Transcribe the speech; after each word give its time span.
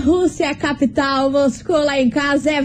Rússia 0.00 0.54
capital, 0.54 1.30
Moscou 1.30 1.76
lá 1.76 2.00
em 2.00 2.08
casa 2.08 2.50
é 2.50 2.62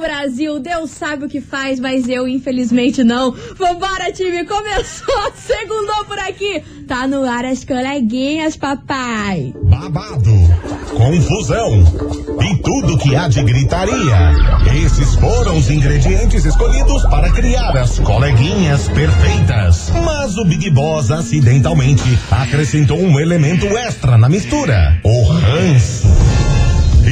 Brasil. 0.00 0.58
Deus 0.60 0.90
sabe 0.90 1.24
o 1.24 1.28
que 1.28 1.40
faz, 1.40 1.78
mas 1.78 2.08
eu 2.08 2.28
infelizmente 2.28 3.02
não. 3.04 3.32
Vambora, 3.56 4.12
time, 4.12 4.44
começou, 4.44 5.32
segundou 5.34 6.04
por 6.06 6.18
aqui. 6.18 6.62
Tá 6.86 7.06
no 7.06 7.24
ar 7.24 7.44
as 7.44 7.64
coleguinhas, 7.64 8.56
papai. 8.56 9.52
Babado, 9.62 10.30
confusão 10.94 11.82
e 12.40 12.56
tudo 12.62 12.98
que 12.98 13.14
há 13.14 13.28
de 13.28 13.42
gritaria. 13.42 14.34
Esses 14.84 15.14
foram 15.16 15.58
os 15.58 15.70
ingredientes 15.70 16.44
escolhidos 16.44 17.02
para 17.04 17.30
criar 17.32 17.76
as 17.76 17.98
coleguinhas 17.98 18.88
perfeitas. 18.88 19.90
Mas 20.04 20.36
o 20.36 20.44
Big 20.44 20.70
Boss 20.70 21.10
acidentalmente 21.10 22.18
acrescentou 22.30 22.98
um 22.98 23.18
elemento 23.18 23.66
extra 23.76 24.16
na 24.16 24.28
mistura: 24.28 25.00
o 25.02 25.22
ranço. 25.24 26.37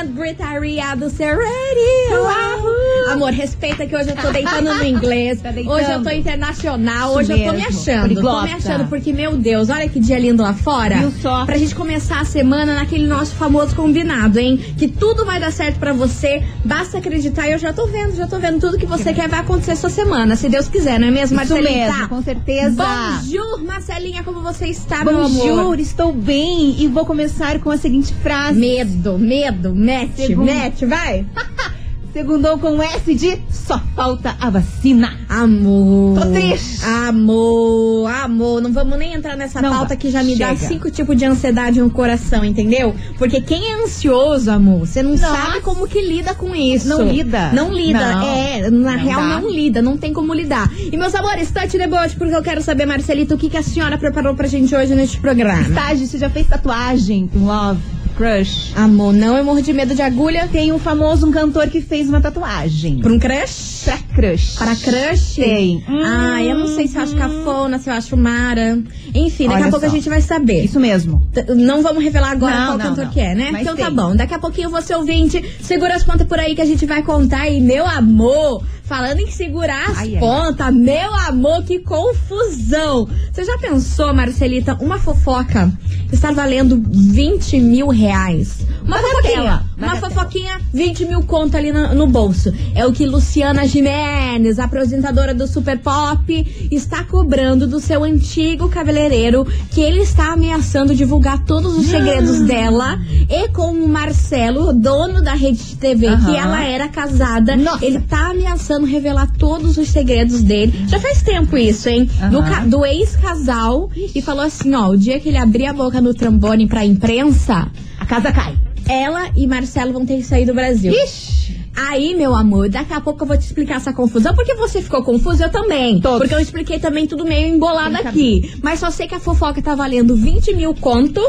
and 0.00 0.14
Gritaria 0.14 0.94
do 0.96 1.10
seu 1.10 1.28
radio. 1.28 3.10
Amor, 3.12 3.32
respeita 3.32 3.86
que 3.86 3.94
hoje 3.94 4.10
eu 4.10 4.16
tô 4.16 4.30
deitando 4.32 4.74
no 4.74 4.84
inglês. 4.84 5.40
Tá 5.40 5.50
deitando. 5.50 5.74
hoje 5.74 5.90
eu 5.92 6.02
tô 6.02 6.10
internacional, 6.10 7.14
hoje 7.14 7.32
eu 7.32 7.38
tô 7.38 7.52
me 7.52 7.62
mesmo, 7.62 7.68
achando. 7.80 8.14
Tô 8.20 8.42
me 8.42 8.52
achando, 8.52 8.88
porque, 8.88 9.12
meu 9.12 9.36
Deus, 9.36 9.68
olha 9.68 9.88
que 9.88 10.00
dia 10.00 10.18
lindo 10.18 10.42
lá 10.42 10.54
fora. 10.54 10.96
Viu 10.96 11.10
só? 11.20 11.44
Pra 11.44 11.58
gente 11.58 11.74
começar 11.74 12.20
a 12.20 12.24
semana 12.24 12.74
naquele 12.74 13.06
nosso 13.06 13.34
famoso 13.34 13.74
combinado, 13.74 14.38
hein? 14.38 14.56
Que 14.78 14.88
tudo 14.88 15.24
vai 15.26 15.38
dar 15.40 15.52
certo 15.52 15.78
pra 15.78 15.92
você, 15.92 16.42
basta 16.64 16.98
acreditar. 16.98 17.48
E 17.48 17.52
eu 17.52 17.58
já 17.58 17.72
tô 17.72 17.86
vendo, 17.86 18.16
já 18.16 18.26
tô 18.26 18.38
vendo 18.38 18.60
tudo 18.60 18.78
que 18.78 18.86
você 18.86 19.12
quer 19.12 19.28
vai 19.28 19.40
acontecer 19.40 19.72
essa 19.72 19.90
semana, 19.90 20.36
se 20.36 20.48
Deus 20.48 20.68
quiser, 20.68 20.98
não 20.98 21.08
é 21.08 21.10
mesmo, 21.10 21.40
Isso 21.40 21.52
Marcelita? 21.52 21.92
mesmo, 21.92 22.08
com 22.08 22.22
certeza. 22.22 22.84
Bonjour, 23.20 23.64
Marcelinha, 23.64 24.22
como 24.22 24.40
você 24.40 24.66
está, 24.66 25.04
meu 25.04 25.16
amor? 25.24 25.28
Bonjour, 25.30 25.78
estou 25.80 26.12
bem 26.12 26.76
e 26.78 26.86
vou 26.88 27.04
começar 27.04 27.58
com 27.60 27.70
a 27.70 27.76
seguinte 27.76 28.14
frase. 28.22 28.58
Medo, 28.58 29.18
medo, 29.18 29.74
mete, 29.90 30.26
Segundo- 30.26 30.46
mete, 30.46 30.86
vai. 30.86 31.26
Segundou 32.12 32.58
com 32.58 32.82
S 32.82 33.14
de 33.14 33.38
só 33.48 33.80
falta 33.94 34.34
a 34.40 34.50
vacina. 34.50 35.16
Amor. 35.28 36.18
Tô 36.18 36.26
triste. 36.32 36.84
Amor, 36.84 38.10
amor. 38.10 38.60
Não 38.60 38.72
vamos 38.72 38.98
nem 38.98 39.14
entrar 39.14 39.36
nessa 39.36 39.62
Não 39.62 39.70
pauta 39.70 39.94
que 39.94 40.10
já 40.10 40.20
me 40.24 40.34
dá 40.36 40.48
Chega. 40.48 40.66
cinco 40.66 40.90
tipos 40.90 41.16
de 41.16 41.24
ansiedade 41.24 41.80
no 41.80 41.88
coração, 41.88 42.44
entendeu? 42.44 42.96
Porque 43.16 43.40
quem 43.40 43.64
é 43.64 43.84
ansioso, 43.84 44.50
amor, 44.50 44.88
você 44.88 45.04
não 45.04 45.12
Nossa. 45.12 45.28
sabe 45.28 45.60
como 45.60 45.86
que 45.86 46.00
lida 46.02 46.34
com 46.34 46.52
isso. 46.52 46.88
Não 46.88 47.00
lida. 47.00 47.52
Não 47.52 47.72
lida. 47.72 48.12
Não. 48.16 48.28
É, 48.28 48.70
na 48.70 48.96
Não 48.96 49.04
real, 49.04 49.20
dá. 49.20 49.28
não 49.40 49.48
lida. 49.48 49.80
Não 49.80 49.96
tem 49.96 50.12
como 50.12 50.34
lidar. 50.34 50.68
E, 50.76 50.96
meus 50.96 51.14
amores, 51.14 51.52
the 51.52 51.86
boat, 51.86 52.16
porque 52.16 52.34
eu 52.34 52.42
quero 52.42 52.60
saber, 52.60 52.86
Marcelita, 52.86 53.36
o 53.36 53.38
que, 53.38 53.48
que 53.48 53.56
a 53.56 53.62
senhora 53.62 53.96
preparou 53.96 54.34
pra 54.34 54.48
gente 54.48 54.74
hoje 54.74 54.96
neste 54.96 55.20
programa. 55.20 55.60
Estágio, 55.62 56.08
você 56.08 56.18
já 56.18 56.28
fez 56.28 56.48
tatuagem 56.48 57.28
com 57.28 57.46
love, 57.46 57.80
crush? 58.20 58.72
Amor, 58.76 59.14
não, 59.14 59.34
eu 59.38 59.42
morro 59.44 59.62
de 59.62 59.72
medo 59.72 59.94
de 59.94 60.02
agulha. 60.02 60.46
Tem 60.52 60.70
um 60.72 60.78
famoso 60.78 61.26
um 61.26 61.32
cantor 61.32 61.68
que 61.68 61.80
fez 61.80 62.06
uma 62.06 62.20
tatuagem. 62.20 62.98
Pra 62.98 63.10
um 63.10 63.18
crush? 63.18 63.82
Pra 63.84 63.98
crush. 64.14 64.56
Para 64.58 64.76
crush? 64.76 65.36
Tem. 65.36 65.82
Ah, 65.88 66.42
eu 66.42 66.58
não 66.58 66.66
sei 66.68 66.86
se 66.86 66.96
eu 66.96 67.02
acho 67.02 67.16
cafona, 67.16 67.78
se 67.78 67.88
eu 67.88 67.94
acho 67.94 68.16
mara. 68.18 68.78
Enfim, 69.14 69.44
daqui 69.48 69.60
Olha 69.60 69.66
a 69.68 69.70
pouco 69.70 69.86
só. 69.86 69.90
a 69.90 69.94
gente 69.94 70.08
vai 70.08 70.20
saber. 70.20 70.62
Isso 70.64 70.78
mesmo. 70.78 71.26
T- 71.32 71.54
Não 71.54 71.82
vamos 71.82 72.04
revelar 72.04 72.32
agora 72.32 72.54
Não, 72.54 72.66
qual 72.66 72.78
não, 72.78 72.84
cantor 72.86 73.04
não. 73.06 73.12
que 73.12 73.20
é, 73.20 73.34
né? 73.34 73.48
Mas 73.52 73.62
então 73.62 73.74
tá 73.74 73.86
tem. 73.86 73.94
bom. 73.94 74.14
Daqui 74.14 74.34
a 74.34 74.38
pouquinho 74.38 74.68
você 74.68 74.94
ouvinte, 74.94 75.42
segura 75.62 75.94
as 75.96 76.04
pontas 76.04 76.26
por 76.26 76.38
aí 76.38 76.54
que 76.54 76.60
a 76.60 76.66
gente 76.66 76.84
vai 76.84 77.02
contar. 77.02 77.48
E 77.48 77.58
meu 77.60 77.86
amor, 77.86 78.62
falando 78.90 79.20
em 79.20 79.30
segurar 79.30 79.88
as 79.88 79.98
Ai, 79.98 80.16
ai. 80.16 80.20
pontas, 80.20 80.74
meu 80.74 81.14
amor, 81.28 81.62
que 81.62 81.78
confusão. 81.78 83.08
Você 83.32 83.44
já 83.44 83.56
pensou, 83.58 84.12
Marcelita, 84.12 84.76
uma 84.80 84.98
fofoca 84.98 85.72
estar 86.12 86.34
valendo 86.34 86.82
20 86.84 87.60
mil 87.60 87.86
reais? 87.86 88.66
Uma 88.84 88.98
fofoquinha. 88.98 89.36
Bagatela, 89.36 89.64
Uma 89.78 89.86
bagatela. 89.86 90.10
fofoquinha, 90.10 90.60
20 90.74 91.04
mil 91.04 91.22
conto 91.22 91.56
ali 91.56 91.70
no, 91.70 91.94
no 91.94 92.08
bolso. 92.08 92.52
É 92.74 92.84
o 92.84 92.92
que 92.92 93.06
Luciana 93.06 93.64
Jimenez, 93.64 94.58
apresentadora 94.58 95.32
do 95.32 95.46
Super 95.46 95.78
Pop, 95.78 96.68
está 96.72 97.04
cobrando 97.04 97.68
do 97.68 97.78
seu 97.78 98.02
antigo 98.02 98.68
cabeleireiro, 98.68 99.46
que 99.70 99.80
ele 99.80 100.00
está 100.00 100.32
ameaçando 100.32 100.96
divulgar 100.96 101.44
todos 101.44 101.76
os 101.78 101.86
segredos 101.86 102.40
dela. 102.40 102.98
E 103.28 103.46
com 103.50 103.70
o 103.70 103.86
Marcelo, 103.88 104.72
dono 104.72 105.22
da 105.22 105.34
rede 105.34 105.62
de 105.62 105.76
TV, 105.76 106.06
que 106.08 106.12
Aham. 106.12 106.36
ela 106.36 106.64
era 106.64 106.88
casada, 106.88 107.56
Nossa. 107.56 107.84
ele 107.84 108.00
tá 108.00 108.30
ameaçando 108.30 108.79
revelar 108.84 109.30
todos 109.38 109.76
os 109.78 109.88
segredos 109.88 110.42
dele. 110.42 110.72
Já 110.88 110.98
faz 111.00 111.22
tempo 111.22 111.56
isso, 111.56 111.88
hein? 111.88 112.08
Aham. 112.20 112.64
Do, 112.68 112.78
do 112.78 112.86
ex-casal. 112.86 113.90
E 114.14 114.20
falou 114.22 114.44
assim: 114.44 114.74
ó, 114.74 114.88
o 114.88 114.96
dia 114.96 115.18
que 115.20 115.28
ele 115.28 115.38
abrir 115.38 115.66
a 115.66 115.72
boca 115.72 116.00
no 116.00 116.14
trombone 116.14 116.66
pra 116.66 116.84
imprensa, 116.84 117.68
A 117.98 118.06
casa 118.06 118.32
cai. 118.32 118.56
ela 118.88 119.30
e 119.36 119.46
Marcelo 119.46 119.92
vão 119.92 120.04
ter 120.06 120.16
que 120.16 120.24
sair 120.24 120.44
do 120.46 120.54
Brasil. 120.54 120.92
Ixi. 120.92 121.40
Aí, 121.76 122.14
meu 122.16 122.34
amor, 122.34 122.68
daqui 122.68 122.92
a 122.92 123.00
pouco 123.00 123.22
eu 123.22 123.28
vou 123.28 123.38
te 123.38 123.42
explicar 123.42 123.76
essa 123.76 123.92
confusão, 123.92 124.34
porque 124.34 124.54
você 124.56 124.82
ficou 124.82 125.02
confuso, 125.04 125.44
eu 125.44 125.48
também. 125.50 126.00
Todos. 126.00 126.18
Porque 126.18 126.34
eu 126.34 126.40
expliquei 126.40 126.80
também 126.80 127.06
tudo 127.06 127.24
meio 127.24 127.54
embolado 127.54 127.96
aqui. 127.96 128.52
Mas 128.60 128.80
só 128.80 128.90
sei 128.90 129.06
que 129.06 129.14
a 129.14 129.20
fofoca 129.20 129.62
tá 129.62 129.74
valendo 129.76 130.16
20 130.16 130.52
mil 130.54 130.74
conto. 130.74 131.20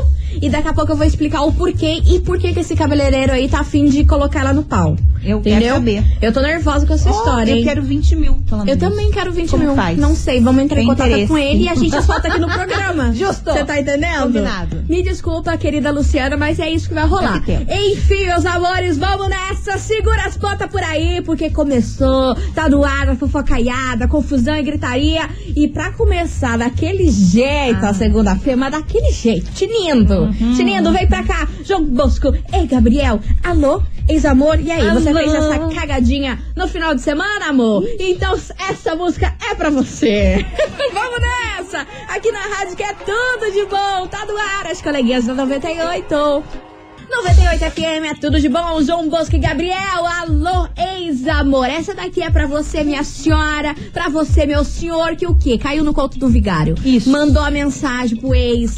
E 0.41 0.49
daqui 0.49 0.67
a 0.67 0.73
pouco 0.73 0.91
eu 0.93 0.95
vou 0.95 1.05
explicar 1.05 1.43
o 1.43 1.51
porquê 1.53 2.01
e 2.07 2.19
por 2.21 2.39
que 2.39 2.47
esse 2.59 2.75
cabeleireiro 2.75 3.33
aí 3.33 3.47
tá 3.49 3.59
afim 3.59 3.85
de 3.87 4.03
colocar 4.03 4.39
ela 4.39 4.53
no 4.53 4.63
pau. 4.63 4.95
Eu 5.23 5.39
quero 5.41 5.55
Entendeu? 5.57 5.75
saber. 5.75 6.03
Eu 6.21 6.33
tô 6.33 6.41
nervosa 6.41 6.85
com 6.87 6.93
essa 6.93 7.09
Oh, 7.09 7.13
história, 7.15 7.51
eu 7.51 7.57
hein? 7.57 7.63
quero 7.63 7.81
20 7.83 8.15
mil, 8.15 8.33
pelo 8.47 8.61
Eu 8.61 8.65
menos. 8.65 8.79
também 8.81 9.11
quero 9.11 9.31
20 9.31 9.49
Como 9.51 9.63
mil. 9.63 9.75
faz? 9.75 9.97
Não 9.97 10.15
sei, 10.15 10.41
vamos 10.41 10.63
entrar 10.63 10.77
em 10.77 10.81
Tem 10.81 10.87
contato 10.89 11.07
interesse. 11.07 11.27
com 11.27 11.37
ele 11.37 11.63
e 11.63 11.69
a 11.69 11.75
gente 11.75 12.01
solta 12.03 12.27
aqui 12.27 12.39
no 12.39 12.47
programa. 12.51 13.13
Justo. 13.13 13.51
Você 13.51 13.63
tá 13.63 13.79
entendendo? 13.79 14.23
Combinado. 14.23 14.83
Me 14.89 15.03
desculpa, 15.03 15.55
querida 15.57 15.91
Luciana, 15.91 16.35
mas 16.37 16.59
é 16.59 16.69
isso 16.69 16.87
que 16.87 16.93
vai 16.95 17.05
rolar. 17.05 17.43
É. 17.47 17.91
Enfim, 17.91 18.25
meus 18.25 18.45
amores, 18.45 18.97
vamos 18.97 19.27
nessa. 19.29 19.77
Segura 19.77 20.25
as 20.25 20.37
pontas 20.37 20.69
por 20.69 20.81
aí, 20.83 21.21
porque 21.21 21.49
começou. 21.49 22.35
Tá 22.55 22.67
no 22.69 22.83
ar 22.83 23.09
a 23.09 23.15
fofocaiada, 23.15 24.07
confusão 24.07 24.55
e 24.55 24.63
gritaria. 24.63 25.29
E 25.55 25.67
pra 25.67 25.91
começar 25.91 26.57
daquele 26.57 27.09
jeito, 27.11 27.85
Ah. 27.85 27.89
a 27.89 27.93
segunda-feira, 27.93 28.57
mas 28.57 28.71
daquele 28.71 29.11
jeito, 29.11 29.51
tinindo. 29.51 30.13
Uhum. 30.23 30.53
Tinindo, 30.55 30.91
vem 30.91 31.07
pra 31.07 31.23
cá. 31.23 31.47
João 31.63 31.83
Bosco. 31.85 32.33
Ei, 32.53 32.65
Gabriel. 32.67 33.19
Alô? 33.43 33.81
Ex-amor, 34.09 34.59
e 34.59 34.71
aí? 34.71 34.89
Você 34.91 35.10
Alô? 35.11 35.19
fez 35.19 35.33
essa 35.33 35.59
cagadinha 35.75 36.39
no 36.55 36.67
final 36.67 36.95
de 36.95 37.01
semana, 37.01 37.47
amor? 37.47 37.83
Então 37.99 38.33
essa 38.69 38.95
música 38.95 39.35
é 39.49 39.55
pra 39.55 39.69
você. 39.69 40.45
Vamos 40.93 41.19
nessa! 41.19 41.87
Aqui 42.07 42.31
na 42.31 42.39
rádio 42.39 42.75
que 42.75 42.83
é 42.83 42.93
tudo 42.93 43.51
de 43.51 43.65
bom. 43.65 44.07
Tá 44.07 44.25
no 44.25 44.37
ar, 44.37 44.67
as 44.67 44.81
coleguinhas 44.81 45.25
da 45.25 45.33
98. 45.33 46.70
98 47.11 47.59
FM 47.71 48.05
é 48.09 48.13
tudo 48.13 48.39
de 48.39 48.47
bom. 48.47 48.81
João 48.81 49.09
Bosco 49.09 49.35
e 49.35 49.39
Gabriel. 49.39 49.75
Alô, 50.21 50.67
ex-amor. 50.95 51.65
Essa 51.67 51.93
daqui 51.93 52.23
é 52.23 52.29
pra 52.29 52.47
você, 52.47 52.85
minha 52.85 53.03
senhora. 53.03 53.75
Pra 53.91 54.07
você, 54.07 54.45
meu 54.45 54.63
senhor, 54.63 55.17
que 55.17 55.27
o 55.27 55.35
quê? 55.35 55.57
Caiu 55.57 55.83
no 55.83 55.93
conto 55.93 56.17
do 56.17 56.29
vigário. 56.29 56.73
Isso. 56.85 57.09
Mandou 57.09 57.43
a 57.43 57.51
mensagem 57.51 58.17
pro 58.17 58.33
ex. 58.33 58.77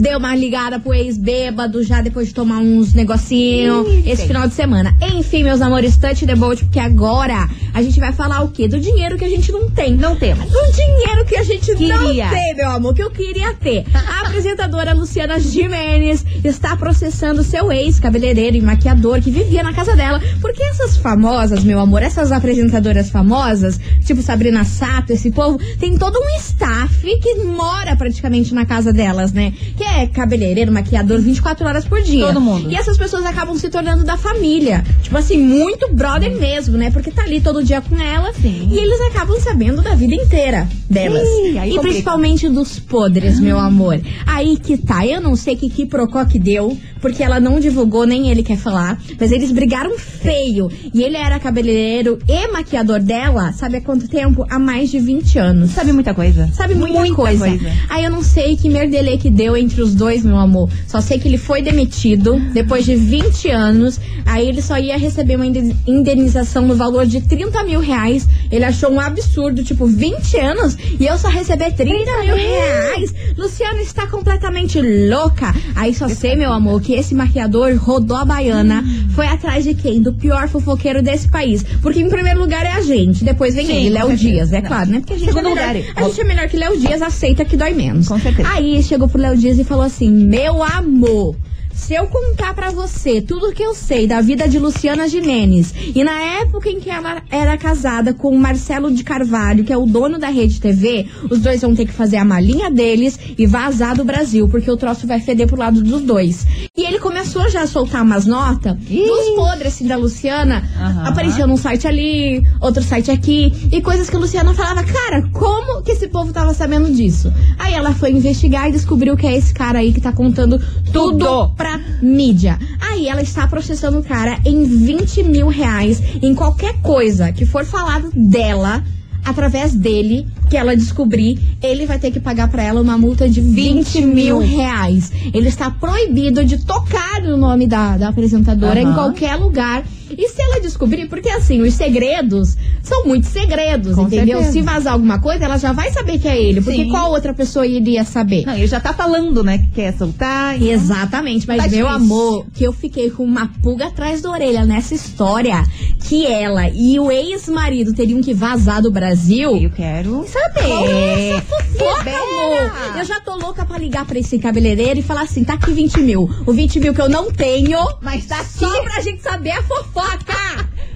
Deu 0.00 0.18
uma 0.18 0.34
ligada 0.34 0.80
pro 0.80 0.92
ex 0.92 1.16
bêbado 1.16 1.82
já 1.84 2.00
depois 2.00 2.28
de 2.28 2.34
tomar 2.34 2.58
uns 2.58 2.92
negocinhos. 2.92 3.86
Ih, 3.86 4.10
Esse 4.10 4.26
final 4.26 4.48
de 4.48 4.54
semana. 4.54 4.94
Enfim, 5.14 5.44
meus 5.44 5.60
amores, 5.60 5.96
touch 5.96 6.26
the 6.26 6.34
boat, 6.34 6.64
porque 6.64 6.80
agora 6.80 7.48
a 7.72 7.82
gente 7.82 8.00
vai 8.00 8.12
falar 8.12 8.42
o 8.42 8.48
quê? 8.48 8.66
Do 8.66 8.80
dinheiro 8.80 9.16
que 9.16 9.24
a 9.24 9.28
gente 9.28 9.52
não 9.52 9.70
tem. 9.70 9.94
Não 9.94 10.16
temos. 10.16 10.44
Do 10.50 10.72
dinheiro 10.72 11.24
que 11.24 11.36
a 11.36 11.44
gente 11.44 11.66
Queria. 11.76 11.96
não 12.24 12.30
tem, 12.30 12.54
meu 12.56 12.70
amor, 12.70 12.94
que 12.94 13.02
eu 13.02 13.10
queria 13.10 13.54
ter. 13.54 13.84
A 13.94 14.26
apresentadora 14.26 14.92
Luciana 14.92 15.38
Jimenez 15.38 16.24
está 16.42 16.76
processando 16.76 17.44
seu 17.44 17.59
ex, 17.72 17.98
cabeleireiro 17.98 18.56
e 18.56 18.60
maquiador, 18.60 19.20
que 19.20 19.30
vivia 19.30 19.62
na 19.62 19.72
casa 19.72 19.96
dela. 19.96 20.20
Porque 20.40 20.62
essas 20.62 20.96
famosas, 20.96 21.64
meu 21.64 21.80
amor, 21.80 22.02
essas 22.02 22.30
apresentadoras 22.30 23.10
famosas, 23.10 23.80
tipo 24.04 24.22
Sabrina 24.22 24.64
Sato, 24.64 25.12
esse 25.12 25.30
povo, 25.32 25.58
tem 25.78 25.98
todo 25.98 26.16
um 26.16 26.38
staff 26.38 27.18
que 27.20 27.34
mora 27.36 27.96
praticamente 27.96 28.54
na 28.54 28.64
casa 28.64 28.92
delas, 28.92 29.32
né? 29.32 29.52
Que 29.76 29.82
é 29.82 30.06
cabeleireiro, 30.06 30.70
maquiador 30.70 31.20
24 31.20 31.66
horas 31.66 31.84
por 31.84 32.00
dia. 32.02 32.26
Todo 32.26 32.40
mundo. 32.40 32.70
E 32.70 32.76
essas 32.76 32.96
pessoas 32.96 33.24
acabam 33.24 33.56
se 33.56 33.68
tornando 33.68 34.04
da 34.04 34.16
família. 34.16 34.84
Tipo 35.02 35.18
assim, 35.18 35.36
muito 35.38 35.92
brother 35.92 36.38
mesmo, 36.38 36.76
né? 36.76 36.90
Porque 36.90 37.10
tá 37.10 37.22
ali 37.22 37.40
todo 37.40 37.62
dia 37.62 37.80
com 37.80 38.00
ela. 38.00 38.32
Sim. 38.34 38.68
E 38.70 38.78
eles 38.78 39.00
acabam 39.00 39.40
sabendo 39.40 39.82
da 39.82 39.94
vida 39.94 40.14
inteira 40.14 40.68
delas. 40.88 41.22
Aí 41.22 41.50
e 41.50 41.54
complica. 41.54 41.80
principalmente 41.80 42.48
dos 42.48 42.78
podres, 42.78 43.40
meu 43.40 43.58
amor. 43.58 44.00
Aí 44.26 44.56
que 44.56 44.76
tá, 44.76 45.06
eu 45.06 45.20
não 45.20 45.34
sei 45.34 45.56
que 45.56 45.68
que 45.68 45.86
procó 45.86 46.24
que 46.24 46.38
deu, 46.38 46.76
porque 47.00 47.22
ela 47.22 47.40
não 47.40 47.49
divulgou, 47.58 48.06
nem 48.06 48.30
ele 48.30 48.42
quer 48.42 48.56
falar, 48.58 49.00
mas 49.18 49.32
eles 49.32 49.50
brigaram 49.50 49.98
feio. 49.98 50.70
E 50.94 51.02
ele 51.02 51.16
era 51.16 51.38
cabeleireiro 51.40 52.18
e 52.28 52.46
maquiador 52.48 53.00
dela, 53.00 53.52
sabe 53.52 53.78
há 53.78 53.80
quanto 53.80 54.06
tempo? 54.08 54.46
Há 54.50 54.58
mais 54.58 54.90
de 54.90 55.00
20 55.00 55.38
anos. 55.38 55.70
Sabe 55.70 55.92
muita 55.92 56.12
coisa. 56.14 56.48
Sabe 56.52 56.74
muita, 56.74 56.98
Muita 57.00 57.14
coisa. 57.16 57.48
coisa. 57.48 57.72
Aí 57.88 58.04
eu 58.04 58.10
não 58.10 58.22
sei 58.22 58.56
que 58.56 58.68
merdelê 58.68 59.16
que 59.16 59.30
deu 59.30 59.56
entre 59.56 59.80
os 59.82 59.94
dois, 59.94 60.22
meu 60.24 60.36
amor. 60.36 60.68
Só 60.86 61.00
sei 61.00 61.18
que 61.18 61.26
ele 61.26 61.38
foi 61.38 61.62
demitido 61.62 62.38
depois 62.52 62.84
de 62.84 62.94
20 62.94 63.48
anos. 63.50 63.98
Aí 64.26 64.46
ele 64.48 64.60
só 64.60 64.78
ia 64.78 64.96
receber 64.98 65.36
uma 65.36 65.46
inde- 65.46 65.74
indenização 65.86 66.66
no 66.66 66.74
valor 66.74 67.06
de 67.06 67.20
30 67.20 67.64
mil 67.64 67.80
reais. 67.80 68.28
Ele 68.50 68.64
achou 68.64 68.90
um 68.90 69.00
absurdo, 69.00 69.62
tipo, 69.64 69.86
20 69.86 70.36
anos 70.38 70.76
e 70.98 71.06
eu 71.06 71.16
só 71.16 71.28
receber 71.28 71.72
30 71.72 72.18
mil 72.20 72.36
reais. 72.36 73.14
Luciana 73.36 73.80
está 73.80 74.06
completamente 74.06 74.78
louca. 75.08 75.54
Aí 75.74 75.94
só 75.94 76.08
sei, 76.08 76.36
meu 76.36 76.52
amor, 76.52 76.80
que 76.82 76.92
esse 76.94 77.14
maquiador 77.14 77.39
rodou 77.76 78.16
a 78.16 78.24
baiana. 78.24 78.84
Foi 79.14 79.26
atrás 79.26 79.64
de 79.64 79.74
quem? 79.74 80.00
Do 80.00 80.12
pior 80.12 80.48
fofoqueiro 80.48 81.02
desse 81.02 81.28
país. 81.28 81.64
Porque 81.82 82.00
em 82.00 82.08
primeiro 82.08 82.40
lugar 82.40 82.64
é 82.64 82.72
a 82.72 82.82
gente, 82.82 83.24
depois 83.24 83.54
vem 83.54 83.66
Sim, 83.66 83.86
ele, 83.86 83.90
Léo. 83.90 84.16
Dias, 84.16 84.52
é 84.52 84.60
claro, 84.60 84.90
né? 84.90 85.00
Porque 85.00 85.14
a 85.14 85.18
gente, 85.18 85.30
é 85.30 85.34
melhor, 85.34 85.50
lugar, 85.50 85.76
a 85.96 86.02
gente 86.02 86.20
é 86.20 86.24
melhor 86.24 86.48
que 86.48 86.56
Léo 86.56 86.78
Dias, 86.78 87.00
aceita 87.00 87.44
que 87.44 87.56
dói 87.56 87.72
menos. 87.72 88.08
Com 88.08 88.18
certeza. 88.18 88.48
Aí 88.50 88.82
chegou 88.82 89.08
pro 89.08 89.20
Léo 89.20 89.36
Dias 89.36 89.58
e 89.58 89.64
falou 89.64 89.84
assim: 89.84 90.10
Meu 90.10 90.62
amor. 90.62 91.36
Se 91.80 91.94
eu 91.94 92.06
contar 92.06 92.54
pra 92.54 92.70
você 92.70 93.20
tudo 93.20 93.52
que 93.52 93.62
eu 93.62 93.74
sei 93.74 94.06
da 94.06 94.20
vida 94.20 94.48
de 94.48 94.60
Luciana 94.60 95.08
Jimenez 95.08 95.74
e 95.92 96.04
na 96.04 96.20
época 96.40 96.68
em 96.68 96.78
que 96.78 96.88
ela 96.88 97.20
era 97.28 97.56
casada 97.58 98.14
com 98.14 98.28
o 98.28 98.38
Marcelo 98.38 98.92
de 98.92 99.02
Carvalho, 99.02 99.64
que 99.64 99.72
é 99.72 99.76
o 99.76 99.86
dono 99.86 100.16
da 100.16 100.28
Rede 100.28 100.60
TV, 100.60 101.06
os 101.28 101.40
dois 101.40 101.60
vão 101.62 101.74
ter 101.74 101.86
que 101.86 101.92
fazer 101.92 102.18
a 102.18 102.24
malinha 102.24 102.70
deles 102.70 103.18
e 103.36 103.44
vazar 103.44 103.96
do 103.96 104.04
Brasil, 104.04 104.48
porque 104.48 104.70
o 104.70 104.76
troço 104.76 105.04
vai 105.06 105.18
feder 105.20 105.48
pro 105.48 105.58
lado 105.58 105.82
dos 105.82 106.02
dois. 106.02 106.46
E 106.76 106.84
ele 106.86 107.00
começou 107.00 107.48
já 107.50 107.62
a 107.62 107.66
soltar 107.66 108.02
umas 108.02 108.24
notas 108.24 108.76
dos 108.76 109.30
podres 109.34 109.74
assim 109.74 109.86
da 109.88 109.96
Luciana. 109.96 110.62
Aham. 110.78 111.08
Aparecia 111.08 111.46
num 111.46 111.56
site 111.56 111.88
ali, 111.88 112.40
outro 112.60 112.84
site 112.84 113.10
aqui, 113.10 113.52
e 113.72 113.80
coisas 113.80 114.08
que 114.08 114.14
a 114.14 114.18
Luciana 114.20 114.54
falava, 114.54 114.84
cara, 114.84 115.28
como 115.32 115.82
que 115.82 115.90
esse 115.92 116.06
povo 116.06 116.32
tava 116.32 116.54
sabendo 116.54 116.92
disso? 116.92 117.32
Aí 117.58 117.74
ela 117.74 117.92
foi 117.94 118.10
investigar 118.12 118.68
e 118.68 118.72
descobriu 118.72 119.16
que 119.16 119.26
é 119.26 119.36
esse 119.36 119.52
cara 119.52 119.80
aí 119.80 119.92
que 119.92 120.00
tá 120.00 120.12
contando 120.12 120.58
tudo, 120.92 121.18
Tudo. 121.18 121.54
pra 121.56 121.69
mídia. 122.00 122.58
Aí 122.80 123.08
ela 123.08 123.22
está 123.22 123.46
processando 123.46 123.98
o 123.98 124.02
cara 124.02 124.38
em 124.44 124.64
20 124.64 125.22
mil 125.24 125.48
reais 125.48 126.02
em 126.22 126.34
qualquer 126.34 126.80
coisa 126.80 127.32
que 127.32 127.44
for 127.44 127.64
falado 127.64 128.10
dela. 128.14 128.82
Através 129.22 129.74
dele, 129.74 130.26
que 130.48 130.56
ela 130.56 130.74
descobrir, 130.74 131.38
ele 131.62 131.84
vai 131.84 131.98
ter 131.98 132.10
que 132.10 132.18
pagar 132.18 132.48
pra 132.48 132.62
ela 132.62 132.80
uma 132.80 132.96
multa 132.96 133.28
de 133.28 133.40
20 133.40 134.00
mil 134.00 134.38
reais. 134.38 135.12
Ele 135.34 135.46
está 135.46 135.70
proibido 135.70 136.42
de 136.42 136.64
tocar 136.64 137.20
no 137.22 137.36
nome 137.36 137.66
da, 137.66 137.98
da 137.98 138.08
apresentadora 138.08 138.80
em 138.80 138.86
Aham. 138.86 138.94
qualquer 138.94 139.36
lugar. 139.36 139.84
E 140.16 140.28
se 140.28 140.42
ela 140.42 140.60
descobrir, 140.60 141.08
porque 141.08 141.28
assim, 141.28 141.60
os 141.62 141.74
segredos 141.74 142.56
são 142.82 143.04
muitos 143.06 143.30
segredos, 143.30 143.94
Com 143.94 144.02
entendeu? 144.06 144.38
certeza. 144.38 144.52
Se 144.52 144.62
vazar 144.62 144.92
alguma 144.94 145.20
coisa, 145.20 145.44
ela 145.44 145.58
já 145.58 145.72
vai 145.72 145.90
saber 145.92 146.18
que 146.18 146.28
é 146.28 146.40
ele. 146.40 146.60
Porque 146.60 146.84
Sim. 146.84 146.88
qual 146.90 147.10
outra 147.10 147.32
pessoa 147.34 147.66
iria 147.66 148.04
saber? 148.04 148.44
Não, 148.46 148.54
ele 148.54 148.66
já 148.66 148.80
tá 148.80 148.92
falando, 148.92 149.42
né, 149.42 149.58
que 149.58 149.68
quer 149.70 149.92
soltar. 149.96 150.56
então- 150.56 150.68
Exatamente, 150.68 151.46
mas 151.46 151.56
Tá 151.58 151.62
meu 151.68 151.70
difícil. 151.70 151.88
amor, 151.88 152.46
que 152.54 152.64
eu 152.64 152.72
fiquei 152.72 153.10
com 153.10 153.22
uma 153.24 153.48
pulga 153.62 153.86
atrás 153.86 154.20
da 154.22 154.30
orelha 154.30 154.64
nessa 154.64 154.94
história 154.94 155.62
que 156.08 156.26
ela 156.26 156.68
e 156.68 156.98
o 156.98 157.10
ex-marido 157.10 157.92
teriam 157.94 158.20
que 158.20 158.34
vazar 158.34 158.82
do 158.82 158.90
Brasil. 158.90 159.56
Eu 159.56 159.70
quero 159.70 160.24
Saber. 160.26 160.60
saber. 160.68 161.42
Fofoca, 161.42 161.98
Libera. 161.98 162.16
amor. 162.22 162.98
Eu 162.98 163.04
já 163.04 163.20
tô 163.20 163.36
louca 163.36 163.64
pra 163.64 163.78
ligar 163.78 164.04
pra 164.04 164.18
esse 164.18 164.38
cabeleireiro 164.38 164.98
e 164.98 165.02
falar 165.02 165.22
assim: 165.22 165.44
tá 165.44 165.54
aqui 165.54 165.72
20 165.72 166.00
mil. 166.00 166.28
O 166.46 166.52
20 166.52 166.80
mil 166.80 166.92
que 166.94 167.00
eu 167.00 167.08
não 167.08 167.30
tenho, 167.30 167.78
Mas 168.02 168.26
tá 168.26 168.40
aqui. 168.40 168.58
só 168.58 168.82
pra 168.82 169.00
gente 169.00 169.22
saber 169.22 169.50
a 169.52 169.62
fofoca. 169.62 169.99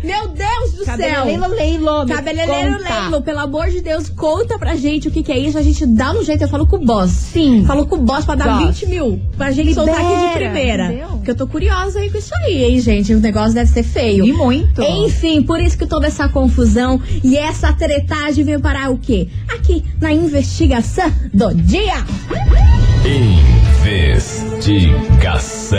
Meu 0.04 0.28
Deus 0.28 0.72
do 0.72 0.84
céu. 0.84 1.24
Leilo. 1.24 2.06
Cabeleireiro 2.06 2.76
conta. 2.76 3.00
Leilo, 3.00 3.22
pelo 3.22 3.38
amor 3.38 3.70
de 3.70 3.80
Deus, 3.80 4.10
conta 4.10 4.58
pra 4.58 4.76
gente 4.76 5.08
o 5.08 5.10
que, 5.10 5.22
que 5.22 5.32
é 5.32 5.38
isso. 5.38 5.56
A 5.56 5.62
gente 5.62 5.86
dá 5.86 6.12
um 6.12 6.22
jeito, 6.22 6.44
eu 6.44 6.48
falo 6.48 6.66
com 6.66 6.76
o 6.76 6.84
boss. 6.84 7.10
Sim. 7.10 7.64
Falo 7.66 7.86
com 7.86 7.96
o 7.96 8.02
boss 8.02 8.26
pra 8.26 8.34
dar 8.34 8.58
Boss. 8.58 8.80
20 8.80 8.86
mil. 8.90 9.18
Pra 9.38 9.50
gente 9.50 9.72
soltar 9.72 9.94
aqui 9.94 10.04
de 10.04 10.14
Libera, 10.14 10.34
primeira. 10.34 10.84
entendeu? 10.86 11.08
Porque 11.08 11.30
eu 11.30 11.34
tô 11.34 11.46
curiosa 11.46 12.00
aí 12.00 12.10
com 12.10 12.18
isso 12.18 12.34
aí, 12.44 12.64
hein, 12.64 12.80
gente. 12.80 13.14
O 13.14 13.20
negócio 13.20 13.54
deve 13.54 13.70
ser 13.70 13.82
feio. 13.82 14.26
E 14.26 14.32
muito. 14.34 14.82
Enfim, 14.82 15.42
por 15.42 15.58
isso 15.58 15.78
que 15.78 15.86
toda 15.86 16.06
essa 16.06 16.28
confusão 16.28 17.00
e 17.22 17.38
essa 17.38 17.72
tretagem 17.72 18.44
veio 18.44 18.60
parar 18.60 18.90
o 18.90 18.98
quê? 18.98 19.28
Aqui 19.48 19.82
na 19.98 20.12
investigação 20.12 21.10
do 21.32 21.54
dia. 21.54 22.04
Investigação. 23.06 25.78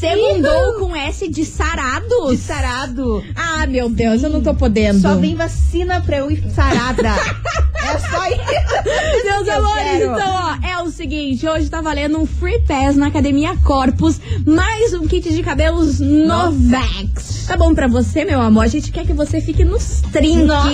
Segundou 0.00 0.74
com 0.78 0.96
S 0.96 1.28
de 1.28 1.44
sarados? 1.44 2.30
De 2.30 2.36
sarado. 2.38 3.22
Ah, 3.36 3.66
meu 3.66 3.88
Deus, 3.88 4.22
eu 4.22 4.30
não 4.30 4.42
tô 4.42 4.54
podendo. 4.54 5.00
Só 5.00 5.14
vem 5.16 5.34
vacina 5.34 6.00
pra 6.00 6.18
eu 6.18 6.30
ir 6.30 6.42
sarada. 6.54 7.10
é 7.84 7.98
só 7.98 8.26
isso. 8.26 9.24
Meus 9.24 9.46
Eu 9.46 9.58
amores, 9.58 10.02
então, 10.02 10.32
ó, 10.32 10.66
é 10.66 10.82
o 10.82 10.90
seguinte, 10.90 11.46
hoje 11.46 11.68
tá 11.68 11.80
valendo 11.80 12.18
um 12.18 12.26
Free 12.26 12.60
Pass 12.62 12.96
na 12.96 13.08
Academia 13.08 13.56
Corpus, 13.58 14.20
mais 14.46 14.94
um 14.94 15.06
kit 15.06 15.28
de 15.32 15.42
cabelos 15.42 16.00
Novex. 16.00 17.46
Tá 17.46 17.56
bom 17.56 17.74
pra 17.74 17.88
você, 17.88 18.24
meu 18.24 18.40
amor? 18.40 18.64
A 18.64 18.68
gente 18.68 18.92
quer 18.92 19.04
que 19.04 19.12
você 19.12 19.40
fique 19.40 19.64
nos 19.64 20.02
trinque. 20.12 20.44
Nossa, 20.44 20.70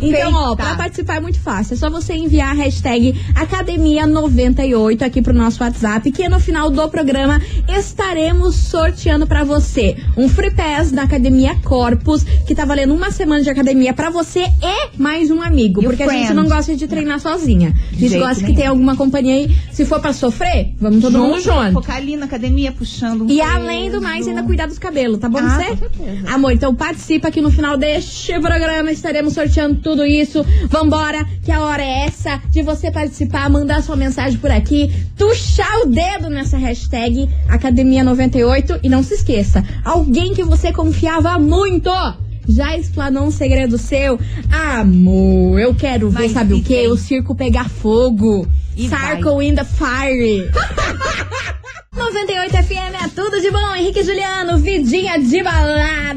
então, 0.00 0.32
ó, 0.34 0.54
pra 0.54 0.76
participar 0.76 1.16
é 1.16 1.20
muito 1.20 1.40
fácil. 1.40 1.74
É 1.74 1.76
só 1.76 1.90
você 1.90 2.14
enviar 2.14 2.50
a 2.50 2.54
hashtag 2.54 3.12
Academia98 3.34 5.02
aqui 5.02 5.20
pro 5.20 5.34
nosso 5.34 5.62
WhatsApp, 5.62 6.10
que 6.12 6.28
no 6.28 6.38
final 6.38 6.70
do 6.70 6.88
programa 6.88 7.40
estaremos 7.92 8.54
sorteando 8.56 9.26
pra 9.26 9.44
você 9.44 9.96
um 10.16 10.26
Free 10.26 10.50
Pass 10.50 10.90
da 10.90 11.02
Academia 11.02 11.54
Corpus, 11.62 12.24
que 12.46 12.54
tá 12.54 12.64
valendo 12.64 12.94
uma 12.94 13.10
semana 13.10 13.42
de 13.42 13.50
academia 13.50 13.92
pra 13.92 14.08
você 14.08 14.40
e 14.62 14.90
mais 14.98 15.30
um 15.30 15.42
amigo. 15.42 15.82
E 15.82 15.84
porque 15.84 16.02
a 16.02 16.08
gente 16.08 16.32
não 16.32 16.48
gosta 16.48 16.74
de 16.74 16.86
treinar 16.86 17.20
sozinha. 17.20 17.74
A 17.92 17.94
gente 17.94 18.18
gosta 18.18 18.36
que 18.36 18.42
nenhum. 18.44 18.54
tenha 18.56 18.70
alguma 18.70 18.96
companhia 18.96 19.34
aí. 19.34 19.54
Se 19.72 19.84
for 19.84 20.00
pra 20.00 20.14
sofrer, 20.14 20.72
vamos 20.80 21.02
todo 21.02 21.18
mundo 21.18 21.38
junto. 21.40 21.72
Focar 21.72 21.96
ali 21.96 22.16
na 22.16 22.24
academia, 22.24 22.72
puxando 22.72 23.22
um 23.22 23.30
E 23.30 23.36
peso. 23.38 23.42
além 23.50 23.90
do 23.90 24.00
mais, 24.00 24.26
ainda 24.26 24.42
cuidar 24.42 24.66
dos 24.66 24.78
cabelos, 24.78 25.18
tá 25.18 25.28
bom 25.28 25.38
Ah, 25.38 25.50
você? 25.50 25.64
com 25.66 25.76
certeza. 25.76 26.30
Amor, 26.30 26.52
então 26.52 26.74
participa 26.74 27.28
aqui 27.28 27.42
no 27.42 27.50
final 27.50 27.76
deste 27.76 28.32
programa. 28.40 28.90
Estaremos 28.90 29.34
sorteando 29.34 29.74
tudo 29.76 30.04
isso. 30.06 30.42
Vambora, 30.68 31.26
que 31.44 31.52
a 31.52 31.60
hora 31.60 31.82
é 31.82 32.06
essa 32.06 32.40
de 32.50 32.62
você 32.62 32.90
participar, 32.90 33.50
mandar 33.50 33.82
sua 33.82 33.96
mensagem 33.96 34.38
por 34.38 34.50
aqui, 34.50 34.90
tuchar 35.16 35.80
o 35.82 35.86
dedo 35.86 36.30
nessa 36.30 36.56
hashtag 36.56 37.28
Academia98. 37.82 38.80
E 38.82 38.88
não 38.88 39.02
se 39.02 39.14
esqueça, 39.14 39.64
alguém 39.84 40.34
que 40.34 40.42
você 40.42 40.72
confiava 40.72 41.38
muito. 41.38 41.90
Já 42.48 42.76
explanou 42.76 43.24
um 43.24 43.30
segredo 43.30 43.78
seu? 43.78 44.18
Amor, 44.50 45.60
eu 45.60 45.74
quero 45.74 46.10
ver, 46.10 46.28
sabe 46.30 46.54
o 46.54 46.62
quê? 46.62 46.74
quem? 46.74 46.88
O 46.88 46.96
circo 46.96 47.34
pegar 47.34 47.68
fogo. 47.68 48.46
E 48.76 48.88
Circle 48.88 49.46
in 49.46 49.54
the 49.54 49.64
Fire. 49.64 50.50
98 51.94 52.50
FM 52.56 53.04
é 53.04 53.08
tudo 53.14 53.38
de 53.38 53.50
bom, 53.50 53.74
Henrique 53.76 54.02
Juliano, 54.02 54.56
vidinha 54.58 55.18
de 55.18 55.42